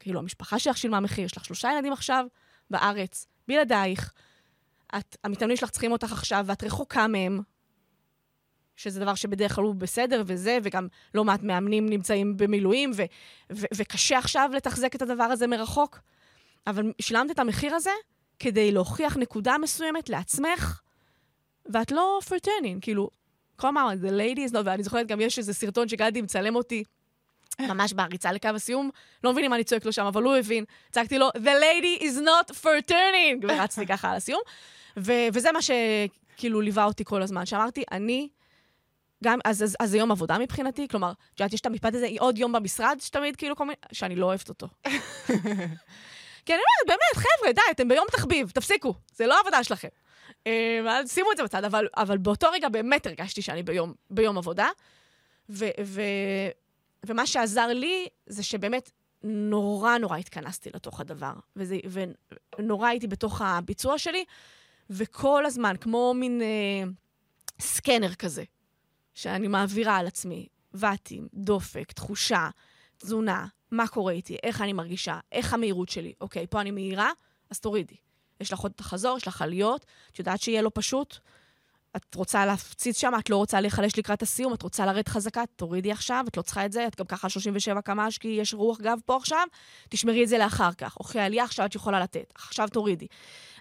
[0.01, 2.27] כאילו, המשפחה שלך שילמה מחיר, יש לך שלושה ילדים עכשיו
[2.71, 4.13] בארץ, בלעדייך.
[4.99, 7.41] את, המתאמנים שלך צריכים אותך עכשיו, ואת רחוקה מהם,
[8.77, 13.03] שזה דבר שבדרך כלל הוא בסדר וזה, וגם לא מעט מאמנים נמצאים במילואים, ו,
[13.53, 16.01] ו, וקשה עכשיו לתחזק את הדבר הזה מרחוק.
[16.67, 17.91] אבל שילמת את המחיר הזה
[18.39, 20.81] כדי להוכיח נקודה מסוימת לעצמך,
[21.67, 23.11] ואת לא turning, כאילו,
[23.57, 26.85] כל הזמן, the is not, ואני זוכרת גם יש איזה סרטון שגדי מצלם אותי.
[27.61, 28.91] ממש בריצה לקו הסיום,
[29.25, 30.65] לא מבינים מה אני צועק לו שם, אבל הוא הבין.
[30.91, 34.41] צעקתי לו, The lady is not for turning, ורצתי ככה על הסיום.
[34.97, 38.29] ו- וזה מה שכאילו ליווה אותי כל הזמן, שאמרתי, אני,
[39.25, 42.09] גם, אז, אז, אז זה יום עבודה מבחינתי, כלומר, את יודעת, יש את המשפט הזה,
[42.19, 44.69] עוד יום במשרד, שתמיד כאילו כל מיני, שאני לא אוהבת אותו.
[46.47, 49.89] כי אני אומרת, באמת, חבר'ה, די, אתם ביום תחביב, תפסיקו, זה לא העבודה שלכם.
[50.47, 54.69] אה, שימו את זה בצד, אבל, אבל באותו רגע באמת הרגשתי שאני ביום, ביום עבודה,
[55.51, 56.03] ו, ו,
[57.07, 58.91] ומה שעזר לי זה שבאמת
[59.23, 61.79] נורא נורא התכנסתי לתוך הדבר, וזה,
[62.59, 64.25] ונורא הייתי בתוך הביצוע שלי,
[64.91, 66.91] וכל הזמן, כמו מין אה,
[67.61, 68.45] סקנר כזה,
[69.15, 72.49] שאני מעבירה על עצמי, ואטים, דופק, תחושה,
[72.99, 76.13] תזונה, מה קורה איתי, איך אני מרגישה, איך המהירות שלי.
[76.21, 77.11] אוקיי, פה אני מהירה,
[77.51, 77.97] אז תורידי.
[78.41, 81.19] יש לך עוד את החזור, יש לך עליות, את יודעת שיהיה לא פשוט,
[81.97, 85.93] את רוצה להפציץ שם, את לא רוצה להיחלש לקראת הסיום, את רוצה לרדת חזקה, תורידי
[85.93, 88.99] עכשיו, את לא צריכה את זה, את גם ככה 37 קמ"ש, כי יש רוח גב
[89.07, 89.47] פה עכשיו,
[89.89, 90.97] תשמרי את זה לאחר כך.
[90.97, 93.07] אוקיי, עלייה עכשיו את יכולה לתת, עכשיו תורידי.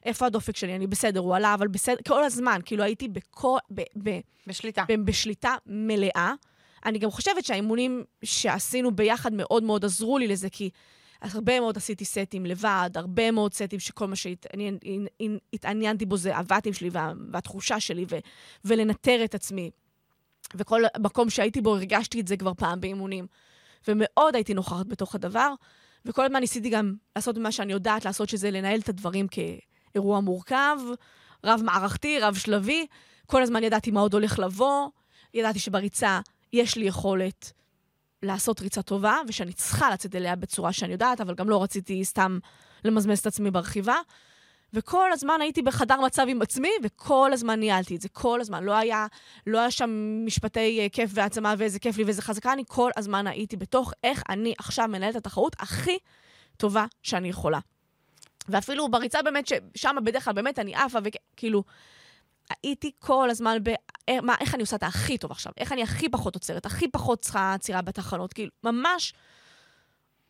[0.05, 0.75] איפה הדופק שלי?
[0.75, 3.57] אני בסדר, הוא עלה, אבל בסדר, כל הזמן, כאילו הייתי בכל...
[3.73, 4.85] ב, ב, בשליטה.
[4.87, 6.33] ב, בשליטה מלאה.
[6.85, 10.69] אני גם חושבת שהאימונים שעשינו ביחד מאוד מאוד עזרו לי לזה, כי
[11.21, 16.89] הרבה מאוד עשיתי סטים לבד, הרבה מאוד סטים שכל מה שהתעניינתי בו זה הבטים שלי
[16.91, 18.15] וה, והתחושה שלי, ו,
[18.65, 19.71] ולנטר את עצמי.
[20.55, 23.27] וכל מקום שהייתי בו הרגשתי את זה כבר פעם באימונים.
[23.87, 25.53] ומאוד הייתי נוכחת בתוך הדבר,
[26.05, 30.77] וכל הזמן ניסיתי גם לעשות מה שאני יודעת לעשות, שזה לנהל את הדברים כאירוע מורכב,
[31.43, 32.87] רב-מערכתי, רב-שלבי.
[33.25, 34.89] כל הזמן ידעתי מה עוד הולך לבוא,
[35.33, 36.19] ידעתי שבריצה
[36.53, 37.51] יש לי יכולת
[38.23, 42.39] לעשות ריצה טובה, ושאני צריכה לצאת אליה בצורה שאני יודעת, אבל גם לא רציתי סתם
[42.83, 43.95] למזמז את עצמי ברכיבה.
[44.73, 48.63] וכל הזמן הייתי בחדר מצב עם עצמי, וכל הזמן ניהלתי את זה, כל הזמן.
[48.63, 49.07] לא היה,
[49.47, 49.89] לא היה שם
[50.25, 54.23] משפטי uh, כיף והעצמה ואיזה כיף לי ואיזה חזקה, אני כל הזמן הייתי בתוך איך
[54.29, 55.97] אני עכשיו מנהלת את התחרות הכי
[56.57, 57.59] טובה שאני יכולה.
[58.49, 61.63] ואפילו בריצה באמת, ששם בדרך כלל באמת אני עפה, וכאילו,
[62.63, 63.69] הייתי כל הזמן ב...
[64.09, 65.53] אה, מה, איך אני עושה את הכי טוב עכשיו?
[65.57, 68.33] איך אני הכי פחות עוצרת, הכי פחות צריכה עצירה בתחנות?
[68.33, 69.13] כאילו, ממש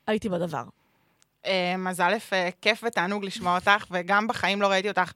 [0.07, 0.63] הייתי בדבר.
[1.89, 5.11] אז א', אה, כיף ותענוג לשמוע אותך, וגם בחיים לא ראיתי אותך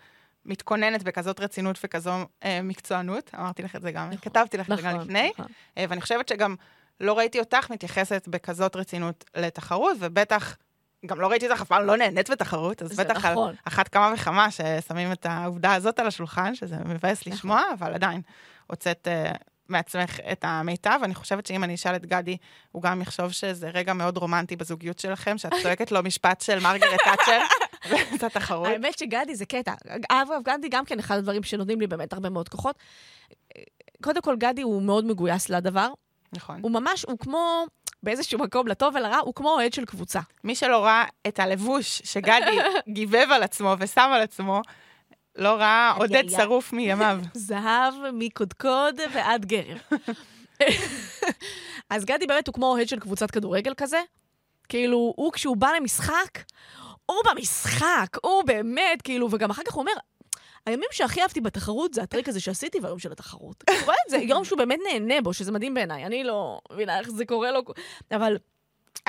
[0.46, 2.12] מתכוננת בכזאת רצינות וכזו
[2.44, 3.32] אה, מקצוענות.
[3.36, 5.32] אמרתי לך את זה גם, נכון, כתבתי לך את זה גם נכון, לפני.
[5.34, 5.46] נכון.
[5.78, 6.56] ואני חושבת שגם
[7.00, 10.58] לא ראיתי אותך מתייחסת בכזאת רצינות לתחרות, ובטח
[11.06, 13.50] גם לא ראיתי אותך אף פעם לא נהנית בתחרות, אז בטח נכון.
[13.50, 17.34] על אחת כמה וכמה ששמים את העובדה הזאת על השולחן, שזה מבאס נכון.
[17.34, 18.22] לשמוע, אבל עדיין
[18.68, 19.38] הוצאת uh,
[19.70, 21.00] מעצמך את המיטב.
[21.04, 22.38] אני חושבת שאם אני אשאל את גדי,
[22.72, 27.00] הוא גם יחשוב שזה רגע מאוד רומנטי בזוגיות שלכם, שאת צועקת לו משפט של מרגרט
[27.04, 27.40] תאצ'ר
[27.90, 28.68] ואת התחרות.
[28.68, 29.74] האמת שגדי זה קטע.
[29.88, 32.76] אגב, גדי גם כן אחד הדברים שנותנים לי באמת הרבה מאוד כוחות.
[34.04, 35.90] קודם כל, גדי הוא מאוד מגויס לדבר.
[36.34, 36.60] נכון.
[36.62, 37.66] הוא ממש, הוא כמו...
[38.04, 40.20] באיזשהו מקום, לטוב ולרע, הוא כמו אוהד של קבוצה.
[40.44, 42.58] מי שלא ראה את הלבוש שגדי
[42.90, 44.62] גיבב על עצמו ושם על עצמו,
[45.36, 47.20] לא ראה עודד שרוף מימיו.
[47.34, 49.78] זהב מקודקוד ועד גרב.
[51.90, 54.02] אז גדי באמת הוא כמו אוהד של קבוצת כדורגל כזה.
[54.70, 56.40] כאילו, הוא כשהוא בא למשחק,
[57.06, 59.94] הוא במשחק, הוא באמת, כאילו, וגם אחר כך הוא אומר,
[60.66, 63.56] הימים שהכי אהבתי בתחרות זה הטריק הזה שעשיתי והיום של התחרות.
[63.64, 66.06] אתה רואה את זה, יום שהוא באמת נהנה בו, שזה מדהים בעיניי.
[66.06, 67.62] אני לא מבינה איך זה קורה לו,
[68.12, 68.38] אבל...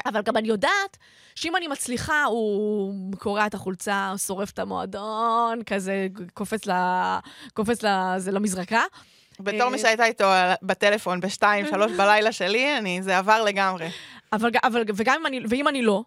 [0.07, 0.97] אבל גם אני יודעת
[1.35, 6.73] שאם אני מצליחה, הוא קורע את החולצה, שורף את המועדון, כזה קופץ, ל...
[7.55, 8.15] קופץ ל...
[8.19, 8.83] זה למזרקה.
[9.41, 10.25] בתור מי אה, שהייתה איתו
[10.63, 13.89] בטלפון בשתיים, שלוש בלילה שלי, אני, זה עבר לגמרי.
[14.33, 16.03] אבל, אבל וגם אם אני, ואם אני לא,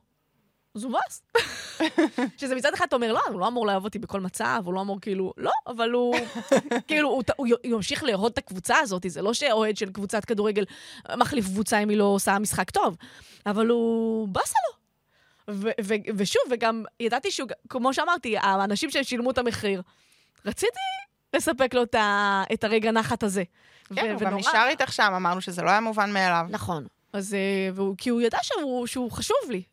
[0.84, 1.24] הוא מבאס.
[2.40, 4.82] שזה מצד אחד אתה אומר, לא, הוא לא אמור לאהוב אותי בכל מצב, הוא לא
[4.82, 6.16] אמור כאילו, לא, אבל הוא,
[6.88, 10.66] כאילו, הוא, הוא, הוא ימשיך לאהוד את הקבוצה הזאת, זה לא שאוהד של קבוצת כדורגל
[11.18, 12.98] מחליף קבוצה אם היא לא עושה משחק טוב,
[13.46, 14.78] אבל הוא באסה לו.
[15.50, 19.82] ו- ו- ושוב, וגם ידעתי שהוא, כמו שאמרתי, האנשים ששילמו את המחיר,
[20.46, 20.80] רציתי
[21.36, 21.84] לספק לו
[22.54, 23.44] את הרגע נחת הזה.
[23.96, 26.46] כן, הוא גם נשאר איתך שם, אמרנו שזה לא היה מובן מאליו.
[26.50, 26.88] נכון.
[27.14, 29.64] אז, אה, והוא, כי הוא ידע שהוא, שהוא חשוב לי,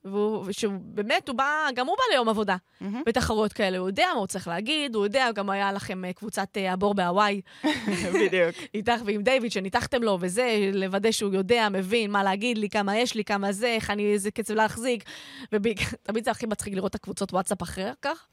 [0.46, 2.84] ושהוא באמת, הוא בא, גם הוא בא ליום עבודה mm-hmm.
[3.06, 3.78] בתחרויות כאלה.
[3.78, 6.94] הוא יודע מה הוא צריך להגיד, הוא יודע, גם היה לכם אה, קבוצת אה, הבור
[6.94, 7.40] בהוואי.
[8.14, 8.56] בדיוק.
[8.74, 13.14] איתך ועם דיוויד, שניתחתם לו, וזה, לוודא שהוא יודע, מבין מה להגיד לי, כמה יש
[13.14, 15.04] לי, כמה זה, איך אני, איזה קצב להחזיק.
[15.52, 18.26] ותמיד זה הכי מצחיק לראות את הקבוצות וואטסאפ אחר כך.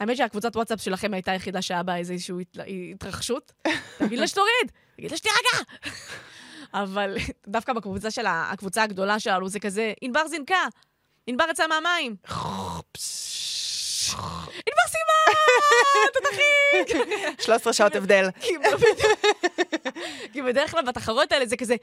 [0.00, 2.34] האמת שהקבוצת וואטסאפ שלכם הייתה היחידה שהיה בה איזושהי
[2.94, 3.52] התרחשות.
[3.98, 5.64] תגיד לה שתוריד, תגיד לה שתירגע.
[6.74, 10.66] אבל דווקא בקבוצה של הקבוצה הגדולה שלנו, זה כזה, ענבר זינקה,
[11.26, 12.16] ענבר יצאה מהמים.
[14.66, 15.38] ענבר סיימה!
[16.12, 16.96] תותחית!
[17.40, 18.28] 13 שעות הבדל.
[20.32, 21.76] כי בדרך כלל בתחרות האלה זה כזה,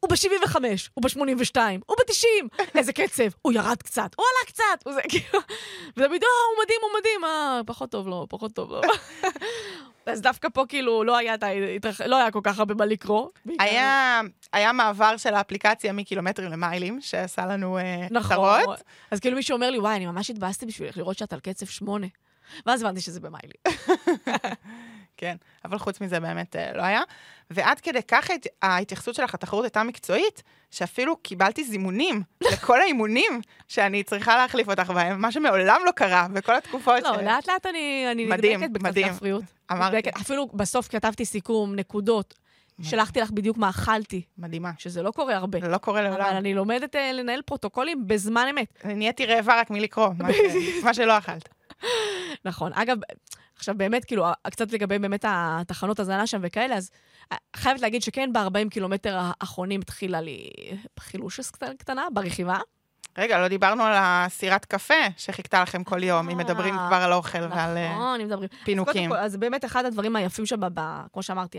[0.00, 0.56] הוא ב-75,
[0.94, 5.38] הוא ב-82, הוא ב-90, איזה קצב, הוא ירד קצת, הוא עלה קצת, וזה כאילו,
[5.96, 8.80] ותמיד, אה, הוא מדהים, הוא מדהים, אה, פחות טוב לו, פחות טוב לו.
[10.06, 11.34] אז דווקא פה כאילו לא היה,
[12.06, 13.28] לא היה כל כך הרבה מה לקרוא.
[13.58, 14.20] היה,
[14.52, 18.36] היה מעבר של האפליקציה מקילומטרים למיילים, שעשה לנו uh, נכון.
[18.36, 18.82] צרות.
[19.10, 22.06] אז כאילו מישהו אומר לי, וואי, אני ממש התבאסתי בשבילך לראות שאת על קצב שמונה.
[22.66, 23.56] ואז הבנתי שזה במיילים.
[25.16, 27.02] כן, אבל חוץ מזה באמת uh, לא היה.
[27.50, 28.28] ועד כדי כך
[28.62, 32.22] ההתייחסות שלך לתחרות הייתה מקצועית, שאפילו קיבלתי זימונים
[32.52, 37.02] לכל האימונים שאני צריכה להחליף אותך בהם, מה שמעולם לא קרה בכל התקופות.
[37.02, 39.44] לא, לאט לאט אני נדבקת בקצת כפריות.
[39.72, 40.10] אמרתי.
[40.20, 42.34] אפילו בסוף כתבתי סיכום, נקודות.
[42.82, 44.22] שלחתי לך בדיוק מה אכלתי.
[44.38, 44.70] מדהימה.
[44.78, 45.58] שזה לא קורה הרבה.
[45.58, 46.20] לא קורה לעולם.
[46.20, 48.78] אבל אני לומדת אה, לנהל פרוטוקולים בזמן אמת.
[48.84, 50.08] אני נהייתי רעבה רק מלקרוא,
[50.82, 51.48] מה שלא אכלת.
[52.44, 52.72] נכון.
[52.72, 52.96] אגב,
[53.56, 56.90] עכשיו באמת, כאילו, קצת לגבי באמת התחנות הזנה שם וכאלה, אז
[57.32, 60.50] אה, חייבת להגיד שכן, ב-40 קילומטר האחרונים התחילה לי
[61.00, 62.58] חילושס קטנה ברכיבה.
[63.18, 67.42] רגע, לא דיברנו על הסירת קפה שחיכתה לכם כל יום, אם מדברים כבר על אוכל
[67.50, 68.46] ועל אה, נכון.
[68.64, 69.12] פינוקים.
[69.12, 70.60] אז באמת אחד הדברים היפים שם,
[71.12, 71.58] כמו שאמרתי,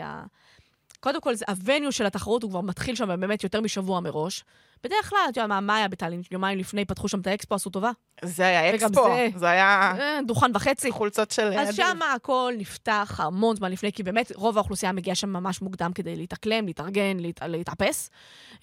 [1.05, 4.43] קודם כל, הווניו של התחרות הוא כבר מתחיל שם באמת יותר משבוע מראש.
[4.83, 6.21] בדרך כלל, את יודעת מה, מה היה בטאלין?
[6.31, 7.91] יומיים לפני פתחו שם את האקספו, עשו טובה.
[8.21, 9.93] זה היה אקספו, זה, זה היה...
[9.99, 10.91] אה, דוכן וחצי.
[10.91, 11.53] חולצות של...
[11.59, 15.91] אז שם הכל נפתח המון זמן לפני, כי באמת רוב האוכלוסייה מגיעה שם ממש מוקדם
[15.95, 17.41] כדי להתאקלם, להתארגן, להת...
[17.41, 18.09] להתאפס.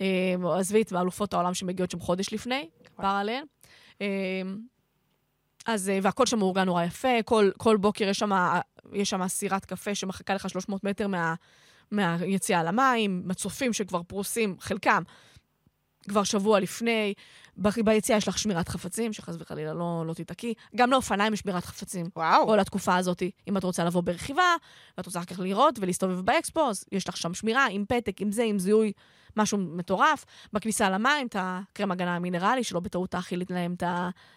[0.01, 3.45] אה, עזבי את אלופות העולם שמגיעות שם חודש לפני, כבר עליהן.
[4.01, 4.07] אה,
[5.67, 8.33] אז, והכל שם מאורגן נורא יפה, כל, כל בוקר יש שם,
[8.93, 11.35] יש שם סירת קפה שמחכה לך 300 מטר מה,
[11.93, 15.03] מהיציאה למים, מצופים שכבר פרוסים, חלקם
[16.09, 17.15] כבר שבוע לפני.
[17.57, 20.55] ביציאה יש לך שמירת חפצים, שחס וחלילה לא, לא תיתקעי.
[20.77, 22.07] גם לאופניים יש שמירת חפצים.
[22.17, 22.47] וואו.
[22.47, 24.57] כל התקופה הזאת, אם את רוצה לבוא ברכיבה,
[24.99, 28.33] ואת רוצה אחר כך לראות ולהסתובב באקספו, אז יש לך שם שמירה עם פתק, עם
[28.33, 28.93] זה, עם זיהוי,
[29.37, 30.25] משהו מטורף.
[30.53, 33.75] בכניסה למים, את הקרם הגנה המינרלי, שלא בטעות תאכיל להם,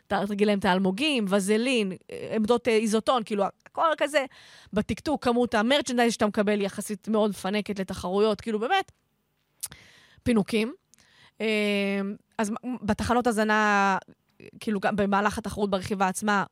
[0.08, 1.92] תרגיל להם את האלמוגים, וזלין,
[2.36, 4.26] עמדות אה, איזוטון, כאילו, הכל כזה.
[4.74, 8.92] בטקטוק, כמות המרצ'נדייז שאתה מקבל יחסית מאוד מפנקת לתחרויות, כאילו, באמת,
[10.24, 10.74] פינוקים.
[11.40, 11.46] אמ,
[12.38, 13.98] אז בתחנות הזנה,
[14.60, 16.44] כאילו, במהלך התחרות ברכיבה עצמה,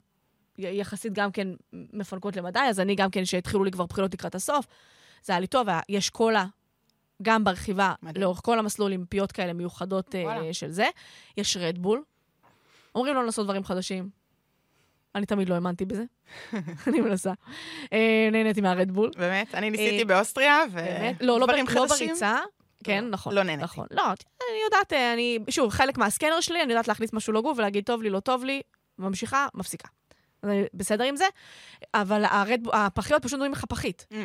[0.57, 4.67] יחסית גם כן מפנקות למדי, אז אני גם כן, שהתחילו לי כבר בחילות לקראת הסוף,
[5.23, 6.45] זה היה לי טוב, יש קולה
[7.21, 8.21] גם ברכיבה, מדהים.
[8.21, 10.87] לאורך כל המסלול, עם פיות כאלה מיוחדות uh, של זה.
[11.37, 12.03] יש רדבול.
[12.95, 14.09] אומרים לא לעשות דברים חדשים.
[15.15, 16.03] אני תמיד לא האמנתי בזה.
[16.87, 17.33] אני מנסה.
[17.93, 19.11] אה, נהניתי מהרדבול.
[19.17, 19.55] באמת?
[19.55, 20.75] אני ניסיתי אה, באוסטריה, ו...
[20.75, 21.21] באמת?
[21.21, 22.39] לא, לא, לא בריצה.
[22.83, 23.33] כן, נכון.
[23.33, 23.63] לא נהניתי.
[23.63, 23.87] נכון.
[23.91, 28.01] לא, אני יודעת, אני, שוב, חלק מהסקנר שלי, אני יודעת להכניס משהו לגוף ולהגיד, טוב
[28.01, 28.61] לי, לא טוב לי,
[28.99, 29.87] ממשיכה, מפסיקה.
[30.43, 31.25] אז אני בסדר עם זה,
[31.93, 34.05] אבל הרד, הפחיות פשוט נראים לך פחית.
[34.11, 34.15] Mm.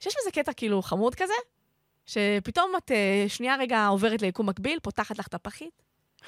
[0.00, 1.34] שיש בזה קטע כאילו חמוד כזה,
[2.06, 5.82] שפתאום את אה, שנייה רגע עוברת ליקום מקביל, פותחת לך את הפחית,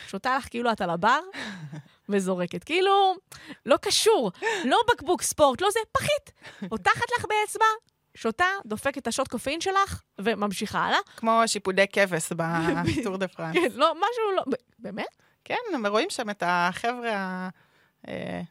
[0.09, 1.21] שותה לך כאילו את על הבר,
[2.09, 2.65] וזורקת.
[2.65, 3.15] כאילו,
[3.67, 4.33] לא קשור,
[4.65, 6.33] לא בקבוק ספורט, לא זה, פחית.
[6.71, 7.65] פותחת לך באצבע,
[8.19, 10.99] שותה, דופקת את השוט קופאין שלך, וממשיכה הלאה.
[11.17, 13.55] כמו שיפודי כבש בטור דה פרנס.
[13.55, 14.57] כן, לא, משהו לא...
[14.79, 15.07] באמת?
[15.45, 17.49] כן, הם רואים שם את החבר'ה
[18.09, 18.43] אה,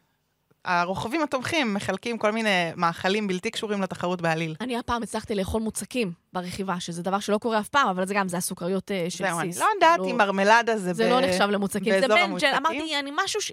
[0.65, 4.55] הרוכבים התומכים מחלקים כל מיני מאכלים בלתי קשורים לתחרות בעליל.
[4.61, 8.27] אני הפעם הצלחתי לאכול מוצקים ברכיבה, שזה דבר שלא קורה אף פעם, אבל זה גם,
[8.27, 9.55] זה הסוכריות uh, של זהו, סיס.
[9.55, 11.93] זהו, אני לא יודעת לא- אם מרמלדה זה, זה לא נחשב למוצקים.
[11.93, 12.53] באזור המוצקים.
[12.53, 13.51] אמרתי, אני משהו ש...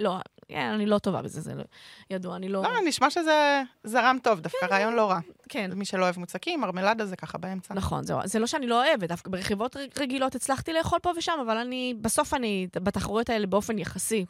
[0.00, 0.16] לא,
[0.54, 1.62] אני לא טובה בזה, זה לא...
[2.10, 2.62] ידוע, אני לא...
[2.62, 5.20] לא, נשמע שזה זרם טוב, דווקא כן, רעיון לא רע.
[5.48, 5.70] כן.
[5.74, 7.74] מי שלא אוהב מוצקים, מרמלדה זה ככה באמצע.
[7.74, 8.18] נכון, זהו.
[8.24, 12.34] זה לא שאני לא אוהבת, דווקא ברכיבות רגילות הצלחתי לאכול פה ושם, אבל אני, בסוף
[12.34, 14.24] אני, בתחרויות האלה באופן יחסי,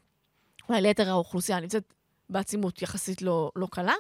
[0.68, 1.92] אולי ליתר האוכלוסייה נמצאת
[2.30, 3.94] בעצימות יחסית לא, לא קלה.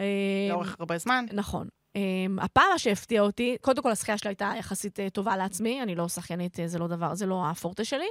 [0.00, 0.06] אה,
[0.50, 1.26] לאורך הרבה זמן.
[1.32, 1.68] נכון.
[1.98, 6.08] Um, הפעם שהפתיע אותי, קודם כל השחייה שלה הייתה יחסית uh, טובה לעצמי, אני לא
[6.08, 8.08] שחיינית, uh, זה לא דבר, זה לא הפורטה שלי.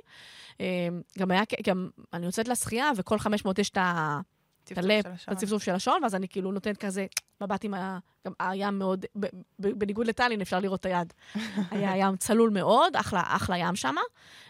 [0.54, 0.62] Um,
[1.20, 4.20] גם היה, גם אני יוצאת לשחייה, וכל 500 יש את ה...
[4.64, 4.78] את
[5.28, 7.06] הצפצוף של השעון, ואז אני כאילו נותנת כזה
[7.42, 8.00] מבט עם ה...
[8.28, 9.26] גם היה מאוד, ב,
[9.60, 11.14] ב, בניגוד לטאלין, אפשר לראות את היד.
[11.72, 13.96] היה ים צלול מאוד, אחלה, אחלה ים שם,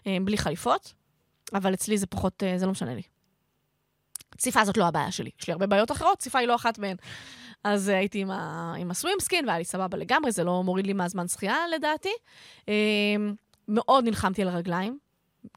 [0.05, 0.93] בלי חליפות,
[1.53, 3.01] אבל אצלי זה פחות, זה לא משנה לי.
[4.37, 6.95] ציפה זאת לא הבעיה שלי, יש לי הרבה בעיות אחרות, ציפה היא לא אחת מהן.
[7.63, 11.27] אז הייתי עם, ה, עם הסווימסקין, והיה לי סבבה לגמרי, זה לא מוריד לי מהזמן
[11.27, 12.13] שחייה לדעתי.
[12.67, 13.33] אמ,
[13.67, 14.97] מאוד נלחמתי על הרגליים,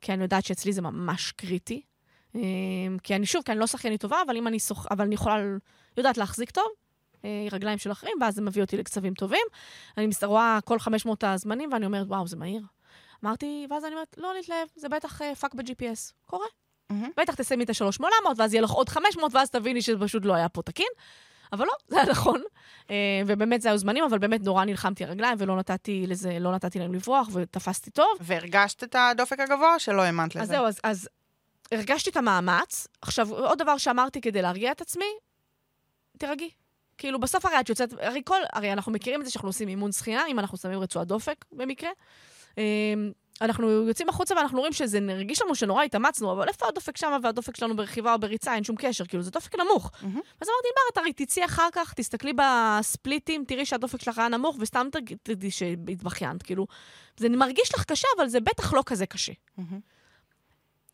[0.01, 1.83] כי אני יודעת שאצלי זה ממש קריטי.
[2.35, 2.41] אמ,
[3.03, 5.43] כי אני, שוב, כי אני לא שחיינית טובה, אבל אם אני, שוח, אבל אני יכולה,
[5.97, 6.67] יודעת להחזיק טוב,
[7.25, 9.47] אה, רגליים של אחרים, ואז זה מביא אותי לקצבים טובים.
[9.97, 12.63] אני רואה כל 500 הזמנים, ואני אומרת, וואו, זה מהיר.
[13.25, 16.13] אמרתי, ואז אני אומרת, לא להתלהב, זה בטח fuck אה, ב-GPS.
[16.27, 16.47] קורה.
[16.93, 17.07] Mm-hmm.
[17.17, 18.05] בטח תסיימי את ה-3800,
[18.37, 20.87] ואז יהיה לך עוד 500, ואז תביני שזה פשוט לא היה פה תקין.
[21.53, 22.43] אבל לא, זה היה נכון.
[22.91, 26.79] אה, ובאמת זה היו זמנים, אבל באמת נורא נלחמתי הרגליים, ולא נתתי לזה, לא נתתי
[26.79, 28.09] להם לברוח, ותפסתי טוב.
[28.21, 30.43] והרגשת את הדופק הגבוה, שלא האמנת לזה?
[30.43, 31.09] אז זהו, אז, אז
[31.73, 32.87] הרגשתי את המאמץ.
[33.03, 35.05] עכשיו, עוד דבר שאמרתי כדי להרגיע את עצמי,
[36.19, 36.51] תירגעי.
[36.99, 39.93] כאילו, בסוף הרי את יוצאת, הרי כל, הרי אנחנו מכירים את זה שאנחנו עושים אימון
[39.93, 41.91] שחייה, אם אנחנו שמים רצועת דופק במקרה.
[43.41, 47.57] אנחנו יוצאים החוצה ואנחנו רואים שזה הרגיש לנו שנורא התאמצנו, אבל איפה הדופק שם והדופק
[47.57, 49.87] שלנו ברכיבה או בריצה, אין שום קשר, כאילו זה דופק נמוך.
[49.87, 50.07] Mm-hmm.
[50.41, 54.57] אז אמרתי, בר, את הרי תצאי אחר כך, תסתכלי בספליטים, תראי שהדופק שלך היה נמוך,
[54.61, 54.87] וסתם
[55.23, 56.67] תדעי שהתבכיינת, כאילו.
[57.17, 59.33] זה מרגיש לך קשה, אבל זה בטח לא כזה קשה.
[59.33, 59.63] Mm-hmm.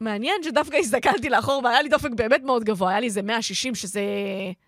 [0.00, 4.00] מעניין שדווקא הסתכלתי לאחור, והיה לי דופק באמת מאוד גבוה, היה לי איזה 160, שזה,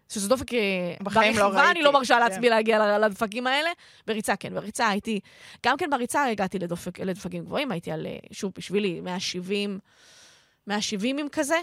[0.09, 0.55] שזה דופק...
[0.55, 0.59] אה,
[1.03, 1.71] בחיים לא ראיתי.
[1.71, 2.21] אני לא מרשה כן.
[2.21, 3.71] לעצמי להגיע לדפקים האלה.
[4.07, 5.21] בריצה, כן, בריצה הייתי...
[5.67, 9.79] גם כן בריצה הגעתי לדופק, לדפקים גבוהים, הייתי על, אה, שוב, בשבילי, 170,
[10.67, 11.57] 170 עם כזה,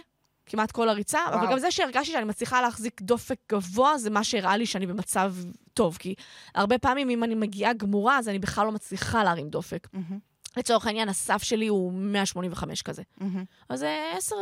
[0.46, 1.40] כמעט כל הריצה, וואו.
[1.40, 5.34] אבל גם זה שהרגשתי שאני מצליחה להחזיק דופק גבוה, זה מה שהראה לי שאני במצב
[5.74, 6.16] טוב, כי
[6.56, 9.88] הרבה פעמים אם אני מגיעה גמורה, אז אני בכלל לא מצליחה להרים דופק.
[9.94, 10.37] Mm-hmm.
[10.58, 13.02] לצורך העניין, הסף שלי הוא 185 כזה.
[13.20, 13.24] Mm-hmm.
[13.70, 14.36] אז זה 10,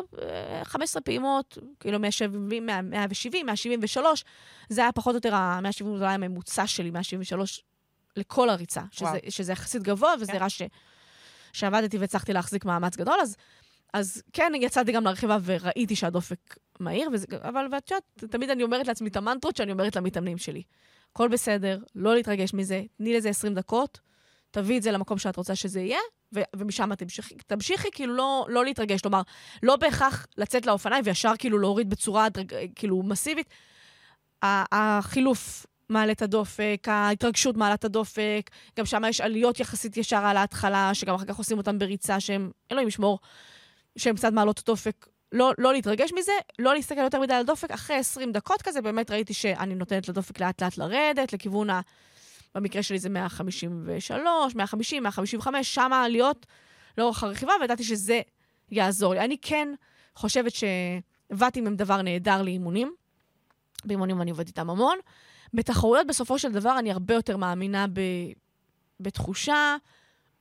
[0.64, 4.24] 15 פעימות, כאילו 170, 170, 173,
[4.70, 7.64] זה היה פחות או יותר, ה-170 זה היה הממוצע שלי, 173
[8.18, 10.38] לכל הריצה, שזה, שזה יחסית גבוה, וזה כן.
[10.38, 10.62] ראה ש,
[11.54, 13.36] שעבדתי והצלחתי להחזיק מאמץ גדול, אז,
[13.94, 18.88] אז כן, יצאתי גם לרכיבה וראיתי שהדופק מהיר, וזה, אבל ואת יודעת, תמיד אני אומרת
[18.88, 20.64] לעצמי את המנטרות שאני אומרת למתאמנים שלי.
[21.12, 24.00] הכל בסדר, לא להתרגש מזה, תני לזה 20 דקות.
[24.56, 26.00] תביאי את זה למקום שאת רוצה שזה יהיה,
[26.36, 29.02] ו- ומשם תמשיכי, תמשיכי כאילו לא, לא להתרגש.
[29.02, 29.22] כלומר,
[29.64, 32.28] לא בהכרח לצאת לאופניים וישר כאילו להוריד בצורה
[32.76, 33.48] כאילו מסיבית.
[34.42, 40.38] החילוף מעלה את הדופק, ההתרגשות מעלה את הדופק, גם שם יש עליות יחסית ישר על
[40.38, 43.20] ההתחלה, שגם אחר כך עושים אותן בריצה, שהן, אלוהים ישמור,
[43.98, 45.08] שהן קצת מעלות את הדופק.
[45.32, 47.72] לא, לא להתרגש מזה, לא להסתכל יותר מדי על הדופק.
[47.72, 51.82] אחרי 20 דקות כזה, באמת ראיתי שאני נותנת לדופק לאט-לאט לרדת, לכיוון ה...
[52.56, 56.46] במקרה שלי זה 153, 150, 155, שם העליות
[56.98, 58.22] לאורך הרכיבה, וידעתי שזה
[58.72, 59.20] יעזור לי.
[59.20, 59.68] אני כן
[60.16, 60.52] חושבת
[61.32, 62.94] שוואטים הם דבר נהדר לאימונים.
[63.86, 64.98] באימונים אני עובדת איתם המון.
[65.54, 68.02] בתחרויות, בסופו של דבר, אני הרבה יותר מאמינה ב...
[69.00, 69.76] בתחושה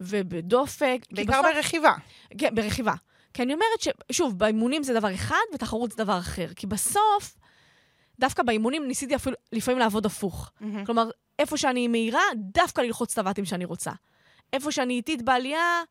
[0.00, 0.98] ובדופק.
[1.12, 1.46] בעיקר בסוף...
[1.54, 1.94] ברכיבה.
[2.38, 2.94] כן, ברכיבה.
[3.34, 3.88] כי אני אומרת ש...
[4.12, 6.48] שוב, באימונים זה דבר אחד, ותחרות זה דבר אחר.
[6.56, 7.36] כי בסוף,
[8.20, 10.50] דווקא באימונים ניסיתי אפילו לפעמים לעבוד הפוך.
[10.60, 10.86] Mm-hmm.
[10.86, 13.90] כלומר, איפה שאני מהירה, דווקא ללחוץ את הוואטים שאני רוצה.
[14.52, 15.82] איפה שאני איטית בעלייה,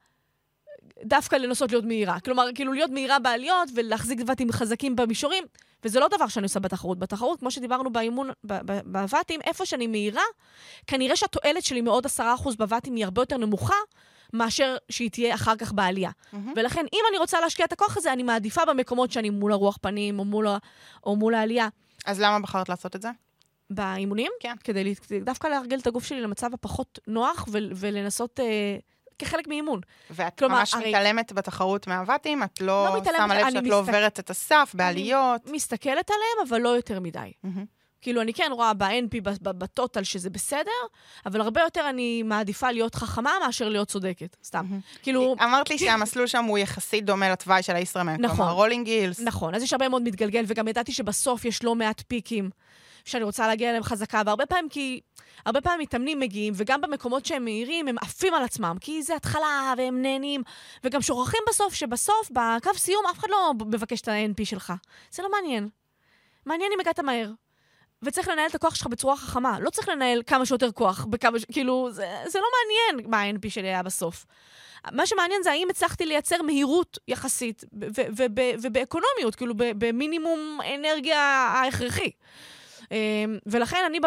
[1.04, 2.20] דווקא לנסות להיות מהירה.
[2.20, 5.44] כלומר, כאילו להיות מהירה בעליות ולהחזיק וואטים חזקים במישורים,
[5.84, 7.00] וזה לא דבר שאני עושה בתחרות.
[7.00, 8.30] בתחרות, כמו שדיברנו באימון,
[8.86, 10.24] בוואטים, איפה שאני מהירה,
[10.88, 12.10] כנראה שהתועלת שלי מעוד 10%
[12.58, 13.76] בוואטים היא הרבה יותר נמוכה,
[14.34, 16.10] מאשר שהיא תהיה אחר כך בעלייה.
[16.10, 16.38] Mm-hmm.
[16.56, 20.20] ולכן, אם אני רוצה להשקיע את הכוח הזה, אני מעדיפה במקומות שאני מול הרוח פנים
[20.20, 20.48] או מול,
[21.04, 21.68] או מול העלייה.
[22.06, 23.10] אז למה בחרת לעשות את זה?
[23.76, 24.56] באימונים, כן.
[24.64, 24.94] כדי
[25.24, 28.40] דווקא להרגל את הגוף שלי למצב הפחות נוח ו- ולנסות...
[28.40, 28.78] אה,
[29.20, 29.82] כחלק מאימון.
[30.10, 30.90] ואת כלומר, ממש הרי...
[30.90, 32.44] מתעלמת בתחרות מהוואטים?
[32.44, 33.70] את לא, לא שמה לב שאת מסתכל...
[33.70, 35.42] לא עוברת את הסף בעליות?
[35.46, 37.32] אני מסתכלת עליהם, אבל לא יותר מדי.
[37.46, 37.66] Mm-hmm.
[38.02, 40.72] כאילו, אני כן רואה ב-NP, בטוטל, שזה בסדר,
[41.26, 44.66] אבל הרבה יותר אני מעדיפה להיות חכמה מאשר להיות צודקת, סתם.
[44.70, 45.00] Mm-hmm.
[45.04, 45.36] כאילו...
[45.44, 48.38] אמרת לי שהמסלול שם הוא יחסית דומה לתוואי של הישראמן, נכון.
[48.38, 49.20] כלומר, רולינג גילס.
[49.20, 52.50] נכון, אז יש הרבה מאוד מתגלגל, וגם ידעתי שבסוף יש לא מעט פיקים.
[53.06, 55.00] שאני רוצה להגיע אליהם חזקה, והרבה פעמים כי...
[55.46, 59.74] הרבה פעמים מתאמנים מגיעים, וגם במקומות שהם מהירים, הם עפים על עצמם, כי זה התחלה,
[59.78, 60.44] והם נהנים,
[60.84, 64.74] וגם שוכחים בסוף, שבסוף, בקו סיום, אף אחד לא מבקש את ה-NP שלך.
[65.12, 65.70] זה לא מעניין.
[66.46, 67.32] מעניין אם הגעת מהר.
[68.04, 69.60] וצריך לנהל את הכוח שלך בצורה חכמה.
[69.60, 71.46] לא צריך לנהל כמה שיותר כוח, בכמה ש...
[71.52, 74.26] כאילו, זה, זה לא מעניין מה ה-NP שלי היה בסוף.
[74.92, 77.64] מה שמעניין זה האם הצלחתי לייצר מהירות יחסית,
[78.62, 82.12] ובאקונומיות, כאילו במינימום אנרגיה ההכרחי.
[82.94, 84.00] אמ, ולכן אני,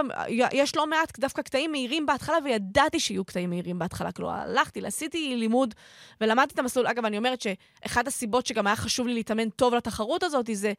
[0.52, 4.12] יש לא מעט דווקא קטעים מהירים בהתחלה, וידעתי שיהיו קטעים מהירים בהתחלה.
[4.12, 5.74] כלומר, הלכתי, עשיתי לימוד
[6.20, 6.86] ולמדתי את המסלול.
[6.86, 10.72] אגב, אני אומרת שאחת הסיבות שגם היה חשוב לי להתאמן טוב לתחרות הזאת, זה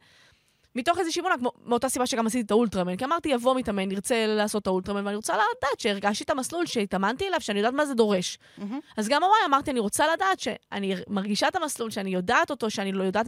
[0.74, 1.34] מתוך איזושהי אמונה,
[1.64, 2.96] מאותה סיבה שגם עשיתי את האולטרמן.
[2.96, 7.28] כי אמרתי, יבוא מתאמן, ירצה לעשות את האולטרמן, ואני רוצה לדעת שהרגשתי את המסלול, שהתאמנתי
[7.28, 8.38] אליו, שאני יודעת מה זה דורש.
[8.58, 8.62] Mm-hmm.
[8.96, 12.92] אז גם הוואי אמרתי, אני רוצה לדעת שאני מרגישה את המסלול, שאני יודעת אותו, שאני
[12.92, 13.26] לא יודעת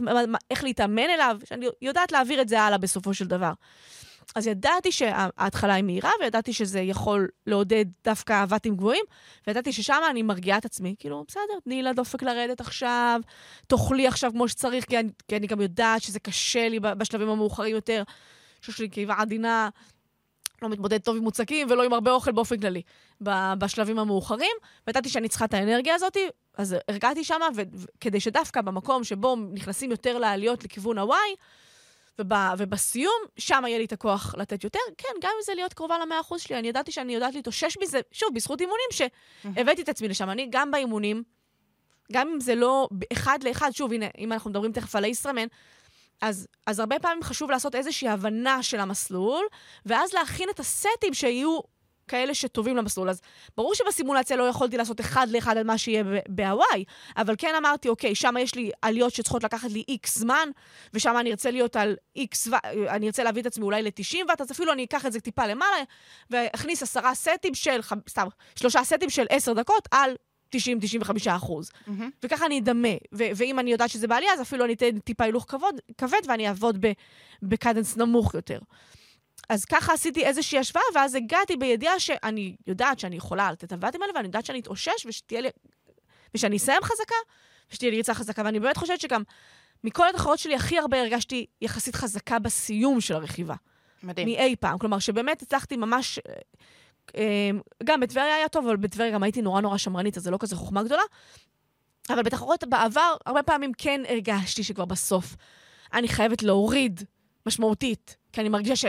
[0.51, 3.51] איך להתאמן אליו, שאני יודעת להעביר את זה הלאה בסופו של דבר.
[4.35, 9.05] אז ידעתי שההתחלה היא מהירה, וידעתי שזה יכול לעודד דווקא אהבתים גבוהים,
[9.47, 10.95] וידעתי ששם אני מרגיעה את עצמי.
[10.99, 13.21] כאילו, בסדר, תני לדופק לרדת עכשיו,
[13.67, 17.75] תאכלי עכשיו כמו שצריך, כי אני, כי אני גם יודעת שזה קשה לי בשלבים המאוחרים
[17.75, 18.03] יותר.
[18.61, 19.69] שיש לי קיבה עדינה,
[20.61, 22.81] לא מתמודד טוב עם מוצקים ולא עם הרבה אוכל באופן כללי
[23.57, 24.55] בשלבים המאוחרים.
[24.87, 26.17] וידעתי שאני צריכה את האנרגיה הזאת,
[26.57, 27.47] אז הרגעתי שמה,
[27.99, 31.35] כדי שדווקא במקום שבו נכנסים יותר לעליות לכיוון הוואי,
[32.19, 34.79] וב, ובסיום, שם יהיה לי את הכוח לתת יותר.
[34.97, 37.99] כן, גם אם זה להיות קרובה למאה אחוז שלי, אני ידעתי שאני יודעת להתאושש מזה,
[38.11, 40.29] שוב, בזכות אימונים שהבאתי את עצמי לשם.
[40.29, 41.23] אני גם באימונים,
[42.11, 45.47] גם אם זה לא אחד לאחד, שוב, הנה, אם אנחנו מדברים תכף על הישראמן,
[46.21, 49.45] אז, אז הרבה פעמים חשוב לעשות איזושהי הבנה של המסלול,
[49.85, 51.59] ואז להכין את הסטים שיהיו
[52.11, 53.09] כאלה שטובים למסלול.
[53.09, 53.21] אז
[53.57, 56.83] ברור שבסימולציה לא יכולתי לעשות אחד לאחד על מה שיהיה בהוואי,
[57.17, 60.49] אבל כן אמרתי, אוקיי, שם יש לי עליות שצריכות לקחת לי איקס זמן,
[60.93, 62.47] ושם אני ארצה להיות על איקס,
[62.89, 65.47] אני ארצה להביא את עצמי אולי ל-90 ואט, אז אפילו אני אקח את זה טיפה
[65.47, 65.83] למעלה,
[66.29, 70.15] ואכניס עשרה סטים של, סתם, שלושה סטים של עשר דקות על
[70.55, 70.57] 90-95
[71.27, 71.69] אחוז.
[71.69, 71.91] Mm-hmm.
[72.23, 72.87] וככה אני אדמה.
[73.13, 76.47] ו- ואם אני יודעת שזה בעלייה, אז אפילו אני אתן טיפה הילוך כבוד, כבד ואני
[76.47, 76.85] אעבוד
[77.43, 78.59] בקדנס נמוך יותר.
[79.51, 84.01] אז ככה עשיתי איזושהי השוואה, ואז הגעתי בידיעה שאני יודעת שאני יכולה לתת את הוואטים
[84.01, 85.49] האלה, ואני יודעת שאני אתאושש, ושתהיה לי...
[86.35, 87.15] ושאני אסיים חזקה,
[87.71, 88.41] ושתהיה לי ריצה חזקה.
[88.45, 89.23] ואני באמת חושבת שגם
[89.83, 93.55] מכל התחרות שלי הכי הרבה הרגשתי יחסית חזקה בסיום של הרכיבה.
[94.03, 94.27] מדהים.
[94.27, 94.77] מאי פעם.
[94.77, 96.19] כלומר, שבאמת הצלחתי ממש...
[97.17, 97.49] אה,
[97.83, 100.55] גם בטבריה היה טוב, אבל בטבריה גם הייתי נורא נורא שמרנית, אז זה לא כזה
[100.55, 101.03] חוכמה גדולה.
[102.09, 105.35] אבל בתחרות בעבר, הרבה פעמים כן הרגשתי שכבר בסוף
[105.93, 107.03] אני חייבת להוריד
[107.45, 108.85] משמעותית, כי אני מרגישה ש...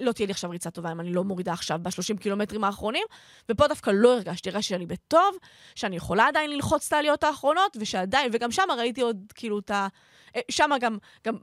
[0.00, 3.04] לא תהיה לי עכשיו ריצה טובה אם אני לא מורידה עכשיו ב-30 קילומטרים האחרונים,
[3.48, 5.36] ופה דווקא לא הרגשתי, הרגשתי שאני בטוב,
[5.74, 9.88] שאני יכולה עדיין ללחוץ את העליות האחרונות, ושעדיין, וגם שם ראיתי עוד, כאילו, את ה...
[10.36, 11.36] אה, שם גם, גם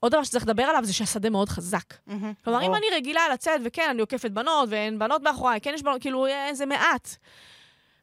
[0.00, 1.94] עוד דבר שצריך לדבר עליו זה שהשדה מאוד חזק.
[1.94, 2.12] Mm-hmm.
[2.44, 6.00] כלומר, אם אני רגילה לצאת, וכן, אני עוקפת בנות, ואין בנות מאחוריי, כן יש בנות,
[6.00, 7.16] כאילו, אה, זה מעט.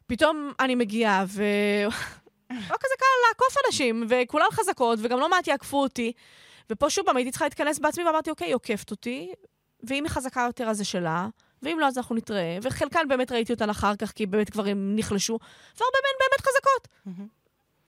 [0.06, 1.42] פתאום אני מגיעה, ו...
[2.70, 6.12] לא כזה קל לעקוף אנשים, וכולן חזקות, וגם לא מעט יעקפו אותי.
[6.70, 9.32] ופה שוב פעם הייתי צריכה להתכנס בעצמי, ואמרתי, אוקיי, היא עוקפת אותי,
[9.86, 11.28] ואם היא חזקה יותר אז זה שלה,
[11.62, 12.58] ואם לא אז אנחנו נתראה.
[12.62, 15.38] וחלקן באמת ראיתי אותן אחר כך, כי באמת כבר הם נחלשו,
[15.78, 16.88] והרבה מהן באמת חזקות.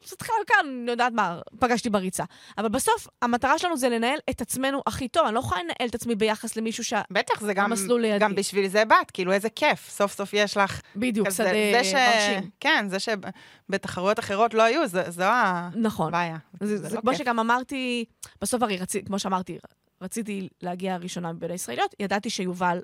[0.05, 2.25] זאת חלקן, אני יודעת מה, פגשתי בריצה.
[2.59, 5.27] אבל בסוף, המטרה שלנו זה לנהל את עצמנו הכי טוב.
[5.27, 7.25] אני לא יכולה לנהל את עצמי ביחס למישהו שהמסלול לידי.
[7.33, 7.73] בטח, זה גם,
[8.19, 9.91] גם בשביל זה באת, כאילו איזה כיף.
[9.91, 10.81] סוף סוף יש לך...
[10.97, 12.51] בדיוק, שדה מרשים.
[12.61, 15.25] כן, זה שבתחרויות אחרות לא היו, זו,
[15.75, 16.09] נכון.
[16.09, 16.37] הבעיה.
[16.61, 17.19] זה, זה, זה לא כמו כיף.
[17.19, 18.05] שגם אמרתי,
[18.41, 19.59] בסוף הרי רציתי, כמו שאמרתי,
[20.01, 22.83] רציתי להגיע ראשונה מבין הישראליות, ידעתי שיובל,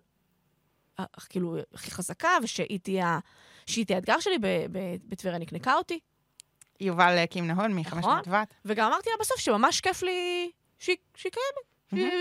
[1.00, 3.18] אה, כאילו, הכי חזקה, ושהיא תהיה,
[3.66, 4.36] שהיא תהיה האתגר שלי,
[5.08, 5.98] בטבריה נקנקה אותי.
[6.80, 8.20] יובל אה, קים נהון מ-500 נכון.
[8.26, 8.54] ואט.
[8.64, 11.72] וגם אמרתי לה בסוף שממש כיף לי שהיא, קיימת.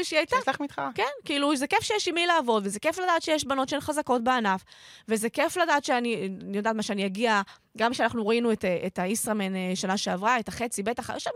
[0.04, 0.36] שהיא הייתה.
[0.36, 0.90] שיש לך מתחרה.
[0.96, 4.24] כן, כאילו, זה כיף שיש עם מי לעבוד, וזה כיף לדעת שיש בנות שהן חזקות
[4.24, 4.64] בענף,
[5.08, 7.42] וזה כיף לדעת שאני, אני יודעת מה, שאני אגיע,
[7.78, 11.32] גם כשאנחנו ראינו את, את הישראמן אה, שנה שעברה, את החצי, בטח, יש שם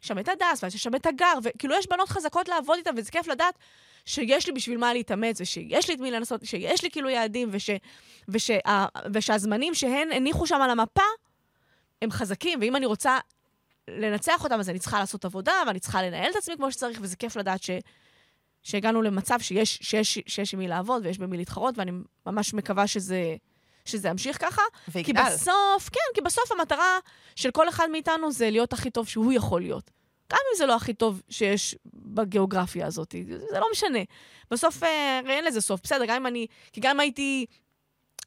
[0.00, 3.28] שם את הדס, ויש שם את הגר, וכאילו יש בנות חזקות לעבוד איתן, וזה כיף
[3.28, 3.58] לדעת
[4.04, 7.70] שיש לי בשביל מה להתאמץ, ושיש לי את מי לנסות, שיש לי כאילו יעדים, וש,
[8.28, 8.58] ושה,
[9.14, 11.02] ושהזמנים שהן הניחו שם על המפה,
[12.02, 13.18] הם חזקים, ואם אני רוצה
[13.88, 17.16] לנצח אותם, אז אני צריכה לעשות עבודה, ואני צריכה לנהל את עצמי כמו שצריך, וזה
[17.16, 17.70] כיף לדעת ש,
[18.62, 21.90] שהגענו למצב שיש עם מי לעבוד ויש במי להתחרות, ואני
[22.26, 23.36] ממש מקווה שזה...
[23.88, 24.62] שזה ימשיך ככה.
[24.88, 25.22] ויגדל.
[25.24, 26.98] כי בסוף, כן, כי בסוף המטרה
[27.36, 29.90] של כל אחד מאיתנו זה להיות הכי טוב שהוא יכול להיות.
[30.32, 33.14] גם אם זה לא הכי טוב שיש בגיאוגרפיה הזאת,
[33.50, 33.98] זה לא משנה.
[34.50, 35.80] בסוף, אה, הרי אין לזה סוף.
[35.82, 36.46] בסדר, גם אם אני...
[36.72, 37.46] כי גם הייתי...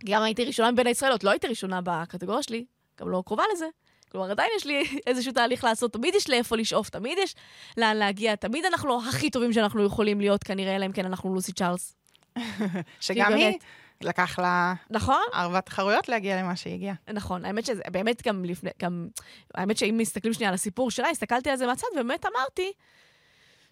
[0.06, 2.66] גם הייתי ראשונה מבין הישראלות, לא הייתי ראשונה בקטגוריה שלי,
[3.00, 3.66] גם לא קרובה לזה.
[4.12, 7.36] כלומר, עדיין יש לי איזשהו תהליך לעשות, תמיד יש לאיפה לשאוף, תמיד יש
[7.78, 11.34] לאן להגיע, תמיד אנחנו לא הכי טובים שאנחנו יכולים להיות, כנראה, אלא אם כן אנחנו
[11.34, 11.96] לוסי צ'ארלס.
[13.00, 13.58] שגם היא...
[14.04, 14.74] לקח לה...
[14.90, 15.22] נכון.
[15.34, 16.96] ארבע תחרויות להגיע למה שהיא הגיעה.
[17.14, 19.08] נכון, האמת שזה, באמת גם לפני, גם,
[19.56, 22.72] האמת שאם מסתכלים שנייה על הסיפור שלה, הסתכלתי על זה מהצד, ובאמת אמרתי,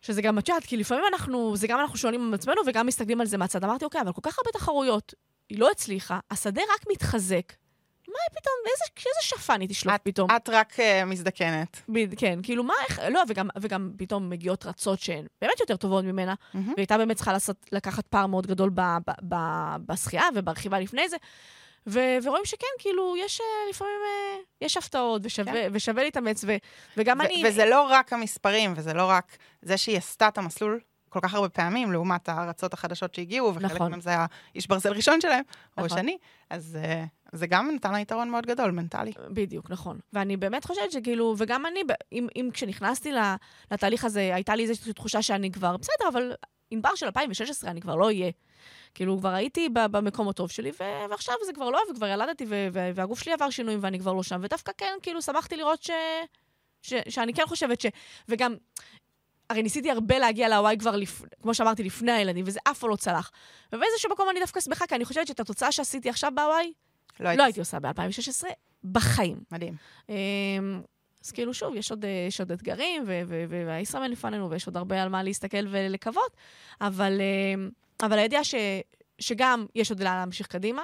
[0.01, 3.21] שזה גם, את יודעת, כי לפעמים אנחנו, זה גם אנחנו שואלים עם עצמנו וגם מסתכלים
[3.21, 3.63] על זה מהצד.
[3.63, 5.13] אמרתי, אוקיי, אבל כל כך הרבה תחרויות,
[5.49, 7.53] היא לא הצליחה, השדה רק מתחזק.
[8.09, 10.31] מה פתאום, איזה, איזה שפן היא תשלוף את, פתאום?
[10.35, 11.81] את רק uh, מזדקנת.
[11.89, 16.05] ב, כן, כאילו, מה, איך, לא, וגם, וגם פתאום מגיעות רצות שהן באמת יותר טובות
[16.05, 16.57] ממנה, Mm-hmm.
[16.57, 19.35] והיא הייתה באמת צריכה לעשות, לקחת פער מאוד גדול ב, ב, ב,
[19.85, 21.17] בשחייה וברכיבה לפני זה.
[21.87, 25.69] ו- ורואים שכן, כאילו, יש uh, לפעמים, uh, יש הפתעות, ושווה, כן.
[25.73, 26.57] ושווה להתאמץ, ו-
[26.97, 27.43] וגם ו- אני...
[27.45, 30.79] וזה לא רק המספרים, וזה לא רק זה שהיא עשתה את המסלול
[31.09, 33.91] כל כך הרבה פעמים, לעומת הארצות החדשות שהגיעו, וחלק נכון.
[33.91, 35.43] מהם זה היה איש ברזל ראשון שלהם,
[35.77, 35.97] או נכון.
[35.97, 36.17] שני,
[36.49, 39.11] אז uh, זה גם נתן לה יתרון מאוד גדול, מנטלי.
[39.29, 39.99] בדיוק, נכון.
[40.13, 41.79] ואני באמת חושבת שכאילו, וגם אני,
[42.11, 43.11] אם, אם כשנכנסתי
[43.71, 46.33] לתהליך הזה, הייתה לי איזושהי תחושה שאני כבר, בסדר, אבל
[46.71, 48.31] ענבר של 2016 אני כבר לא אהיה.
[48.93, 52.89] כאילו, כבר הייתי במקום הטוב שלי, ו- ועכשיו זה כבר לא, וכבר ילדתי, ו- ו-
[52.95, 54.39] והגוף שלי עבר שינויים ואני כבר לא שם.
[54.43, 55.91] ודווקא כן, כאילו, שמחתי לראות ש...
[56.81, 56.93] ש...
[57.09, 57.85] שאני כן חושבת ש...
[58.29, 58.55] וגם,
[59.49, 61.21] הרי ניסיתי הרבה להגיע להוואי כבר, לפ...
[61.41, 63.31] כמו שאמרתי, לפני הילדים, וזה אף פעם לא צלח.
[63.73, 66.73] ובאיזשהו מקום אני דווקא שמחה, כי אני חושבת שאת התוצאה שעשיתי עכשיו בהוואי,
[67.19, 68.43] לא לא הייתי עושה ב-2016,
[68.83, 69.39] בחיים.
[69.51, 69.75] מדהים.
[70.09, 70.15] אמ,
[71.25, 73.03] אז כאילו, שוב, יש עוד, אה, יש עוד אתגרים,
[73.67, 76.31] והישראמן לפנינו, ויש עוד הרבה על מה להסתכל ולקוות,
[76.81, 77.21] אבל,
[77.55, 77.69] אמ,
[78.03, 78.55] אבל הידיעה ש,
[79.19, 80.83] שגם יש עוד לאן להמשיך קדימה,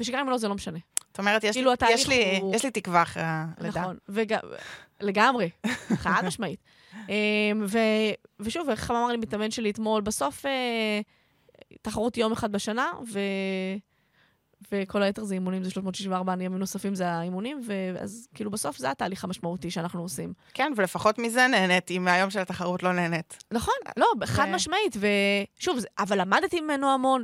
[0.00, 0.78] ושגם אם לא, זה לא משנה.
[1.08, 3.80] זאת אומרת, יש, כאילו, לי, יש, לי, הוא- יש לי תקווה אחרי הלידה.
[3.80, 4.38] נכון, וגם,
[5.00, 5.50] לגמרי,
[5.94, 6.60] חד משמעית.
[7.08, 7.78] אמ, ו,
[8.40, 11.00] ושוב, איך אמר לי מתאמן שלי אתמול, בסוף אה,
[11.82, 13.20] תחרות יום אחד בשנה, ו...
[14.72, 19.24] וכל היתר זה אימונים, זה 364 ימים נוספים זה האימונים, ואז כאילו בסוף זה התהליך
[19.24, 20.32] המשמעותי שאנחנו עושים.
[20.54, 23.44] כן, ולפחות מזה נהנית, אם מהיום של התחרות לא נהנית.
[23.50, 24.96] נכון, לא, חד ו- משמעית,
[25.58, 27.22] ושוב, אבל למדתי ממנו המון,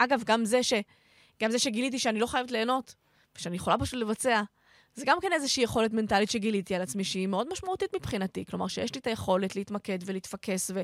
[0.00, 0.72] ואגב, גם זה, ש,
[1.42, 2.94] גם זה שגיליתי שאני לא חייבת ליהנות,
[3.36, 4.42] ושאני יכולה פשוט לבצע,
[4.96, 8.44] זה גם כן איזושהי יכולת מנטלית שגיליתי על עצמי, שהיא מאוד משמעותית מבחינתי.
[8.50, 10.82] כלומר, שיש לי את היכולת להתמקד ולהתפקס, ו-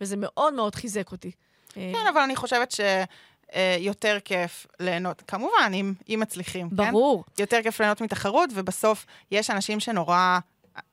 [0.00, 1.30] וזה מאוד מאוד חיזק אותי.
[1.76, 6.76] אה, כן, אבל אני חושבת שיותר כיף ליהנות, כמובן, אם, אם מצליחים, כן?
[6.76, 7.24] ברור.
[7.38, 10.38] יותר כיף ליהנות מתחרות, ובסוף יש אנשים שנורא,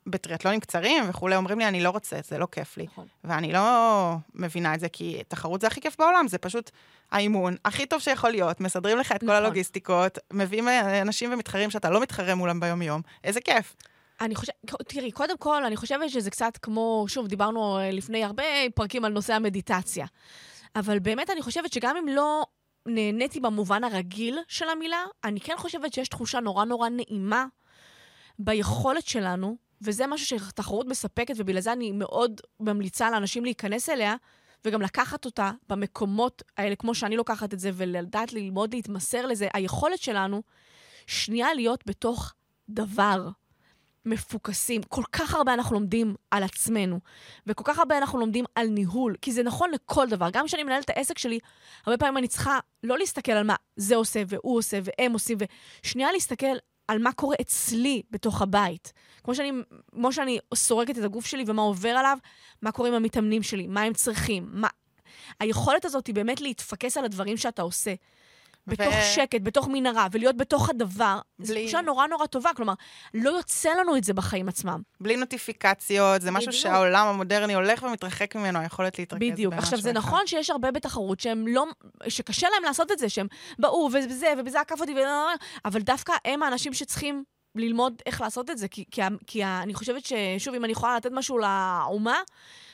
[0.08, 2.86] בטריאטלונים קצרים וכולי, אומרים לי, אני לא רוצה, זה לא כיף לי.
[2.86, 3.08] נכון.
[3.24, 6.72] ואני לא מבינה את זה, כי תחרות זה הכי כיף בעולם, זה פשוט
[7.12, 9.36] האימון הכי טוב שיכול להיות, מסדרים לך את כל נכון.
[9.36, 13.76] הלוגיסטיקות, מביאים אה, אנשים ומתחרים שאתה לא מתחרה מולם ביום-יום, איזה כיף.
[14.22, 14.56] אני חושבת,
[14.88, 18.44] תראי, קודם כל, אני חושבת שזה קצת כמו, שוב, דיברנו אה, לפני הרבה
[18.76, 20.06] פרקים על נושא המדיטציה.
[20.76, 22.46] אבל באמת אני חושבת שגם אם לא
[22.86, 27.46] נהניתי במובן הרגיל של המילה, אני כן חושבת שיש תחושה נורא נורא נעימה
[28.40, 34.16] ביכולת שלנו, וזה משהו שתחרות מספקת, ובגלל זה אני מאוד ממליצה לאנשים להיכנס אליה,
[34.66, 39.48] וגם לקחת אותה במקומות האלה, כמו שאני לוקחת את זה, ולדעת ללמוד להתמסר לזה.
[39.54, 40.42] היכולת שלנו,
[41.08, 42.34] שנייה להיות בתוך
[42.70, 43.30] דבר.
[44.06, 44.84] מפוקסים.
[44.84, 47.00] כל כך הרבה אנחנו לומדים על עצמנו,
[47.48, 50.30] וכל כך הרבה אנחנו לומדים על ניהול, כי זה נכון לכל דבר.
[50.34, 51.40] גם כשאני מנהלת את העסק שלי,
[51.86, 55.38] הרבה פעמים אני צריכה לא להסתכל על מה זה עושה, והוא עושה, והם עושים,
[55.84, 56.56] ושנייה להסתכל
[56.88, 58.94] על מה קורה אצלי בתוך הבית.
[59.24, 59.52] כמו שאני,
[59.92, 62.18] כמו שאני סורקת את הגוף שלי ומה עובר עליו,
[62.62, 64.68] מה קורה עם המתאמנים שלי, מה הם צריכים, מה...
[65.40, 67.94] היכולת הזאת היא באמת להתפקס על הדברים שאתה עושה.
[68.68, 72.50] בתוך שקט, בתוך מנהרה, ולהיות בתוך הדבר, זו בלי- תחושה נורא נורא טובה.
[72.56, 72.74] כלומר,
[73.14, 74.82] לא יוצא לנו את זה בחיים עצמם.
[75.00, 76.64] בלי נוטיפיקציות, זה משהו בדיוק.
[76.64, 79.54] שהעולם המודרני הולך ומתרחק ממנו, היכולת להתרכז בדיוק.
[79.54, 80.08] עכשיו, זה במשהו אחד.
[80.10, 81.66] נכון שיש הרבה בתחרות שהם לא...
[82.08, 83.28] שקשה להם לעשות את זה, שהם
[83.60, 84.98] באו וזה, ובזה עקף אותי, ו...
[85.66, 87.24] אבל דווקא הם האנשים שצריכים
[87.56, 88.68] ללמוד איך לעשות את זה.
[88.68, 92.18] כי, כי, כי אני חושבת ששוב, אם אני יכולה לתת משהו לאומה,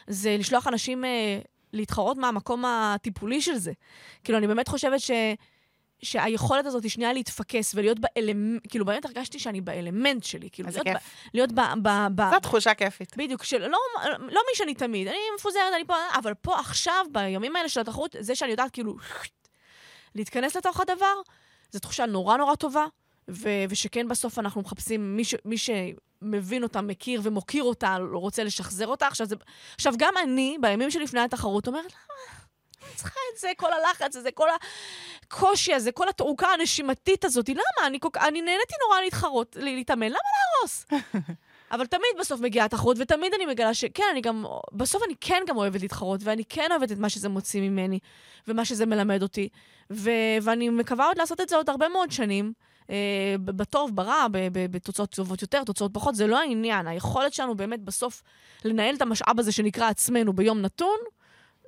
[0.08, 1.40] זה לשלוח אנשים אה,
[1.74, 3.72] להתחרות מהמקום הטיפולי של זה.
[4.24, 5.12] כאילו, אני באמת חושבת ש...
[6.04, 10.84] שהיכולת הזאת היא שנייה להתפקס ולהיות באלמנט, כאילו באמת הרגשתי שאני באלמנט שלי, כאילו להיות,
[10.84, 10.96] כיף.
[10.96, 11.00] ב,
[11.34, 13.18] להיות ב, ב, ב, זו תחושה כיפית.
[13.18, 13.78] בדיוק, של, לא,
[14.20, 18.16] לא מי שאני תמיד, אני מפוזרת, אני פה, אבל פה עכשיו, בימים האלה של התחרות,
[18.20, 18.96] זה שאני יודעת כאילו
[20.16, 21.16] להתכנס לתוך הדבר,
[21.72, 22.86] זו תחושה נורא נורא טובה,
[23.30, 28.88] ו, ושכן בסוף אנחנו מחפשים מי, ש, מי שמבין אותה, מכיר ומוקיר אותה, רוצה לשחזר
[28.88, 29.08] אותה.
[29.08, 29.36] עכשיו, זה,
[29.76, 32.41] עכשיו, גם אני, בימים שלפני התחרות, אומרת, למה?
[32.92, 34.48] אני צריכה את זה, כל הלחץ הזה, כל
[35.26, 37.50] הקושי הזה, כל התעוקה הנשימתית הזאת.
[37.50, 37.88] למה?
[37.88, 40.20] אני, כל, אני נהניתי נורא להתחרות, להתאמן, למה
[40.56, 40.86] להרוס?
[41.72, 45.58] אבל תמיד בסוף מגיעה התחרות, ותמיד אני מגלה שכן, אני גם, בסוף אני כן גם
[45.58, 48.00] אוהבת להתחרות, ואני כן אוהבת את מה שזה מוציא ממני,
[48.48, 49.50] ומה שזה מלמד אותי.
[49.92, 52.54] ו- ואני מקווה עוד לעשות את זה עוד הרבה מאוד שנים.
[52.90, 56.88] אה, בטוב, ברע, בתוצאות טובות יותר, תוצאות פחות, זה לא העניין.
[56.88, 58.24] היכולת שלנו באמת בסוף
[58.66, 60.98] לנהל את המשאב הזה שנקרא עצמנו ביום נתון,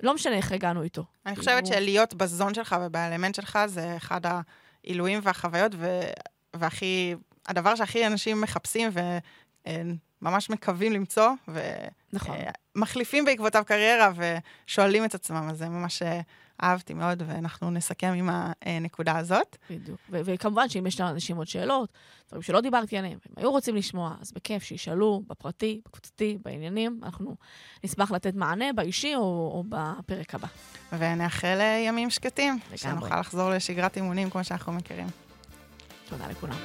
[0.04, 1.04] לא משנה איך הגענו איתו.
[1.26, 4.20] אני חושבת כאילו- שלהיות בזון שלך ובאלמנט שלך זה אחד
[4.84, 6.00] העילויים והחוויות, ו...
[6.56, 7.14] והכי,
[7.48, 8.90] הדבר שהכי אנשים מחפשים
[10.22, 11.28] ממש מקווים למצוא,
[12.76, 13.32] ומחליפים נכון.
[13.32, 16.02] בעקבותיו קריירה ושואלים את עצמם, אז זה ממש
[16.62, 18.30] אהבתי מאוד, ואנחנו נסכם עם
[18.62, 19.56] הנקודה הזאת.
[19.70, 20.00] בדיוק.
[20.10, 21.92] וכמובן שאם יש לאנשים עוד שאלות,
[22.28, 27.36] דברים שלא דיברתי עליהם, הם היו רוצים לשמוע, אז בכיף שישאלו בפרטי, בקבוצתי, בעניינים, אנחנו
[27.84, 30.48] נשמח לתת מענה באישי או, או בפרק הבא.
[30.92, 32.78] ונאחל ימים שקטים, לגמרי.
[32.78, 35.06] שנוכל לחזור לשגרת אימונים כמו שאנחנו מכירים.
[36.08, 36.56] תודה לכולם.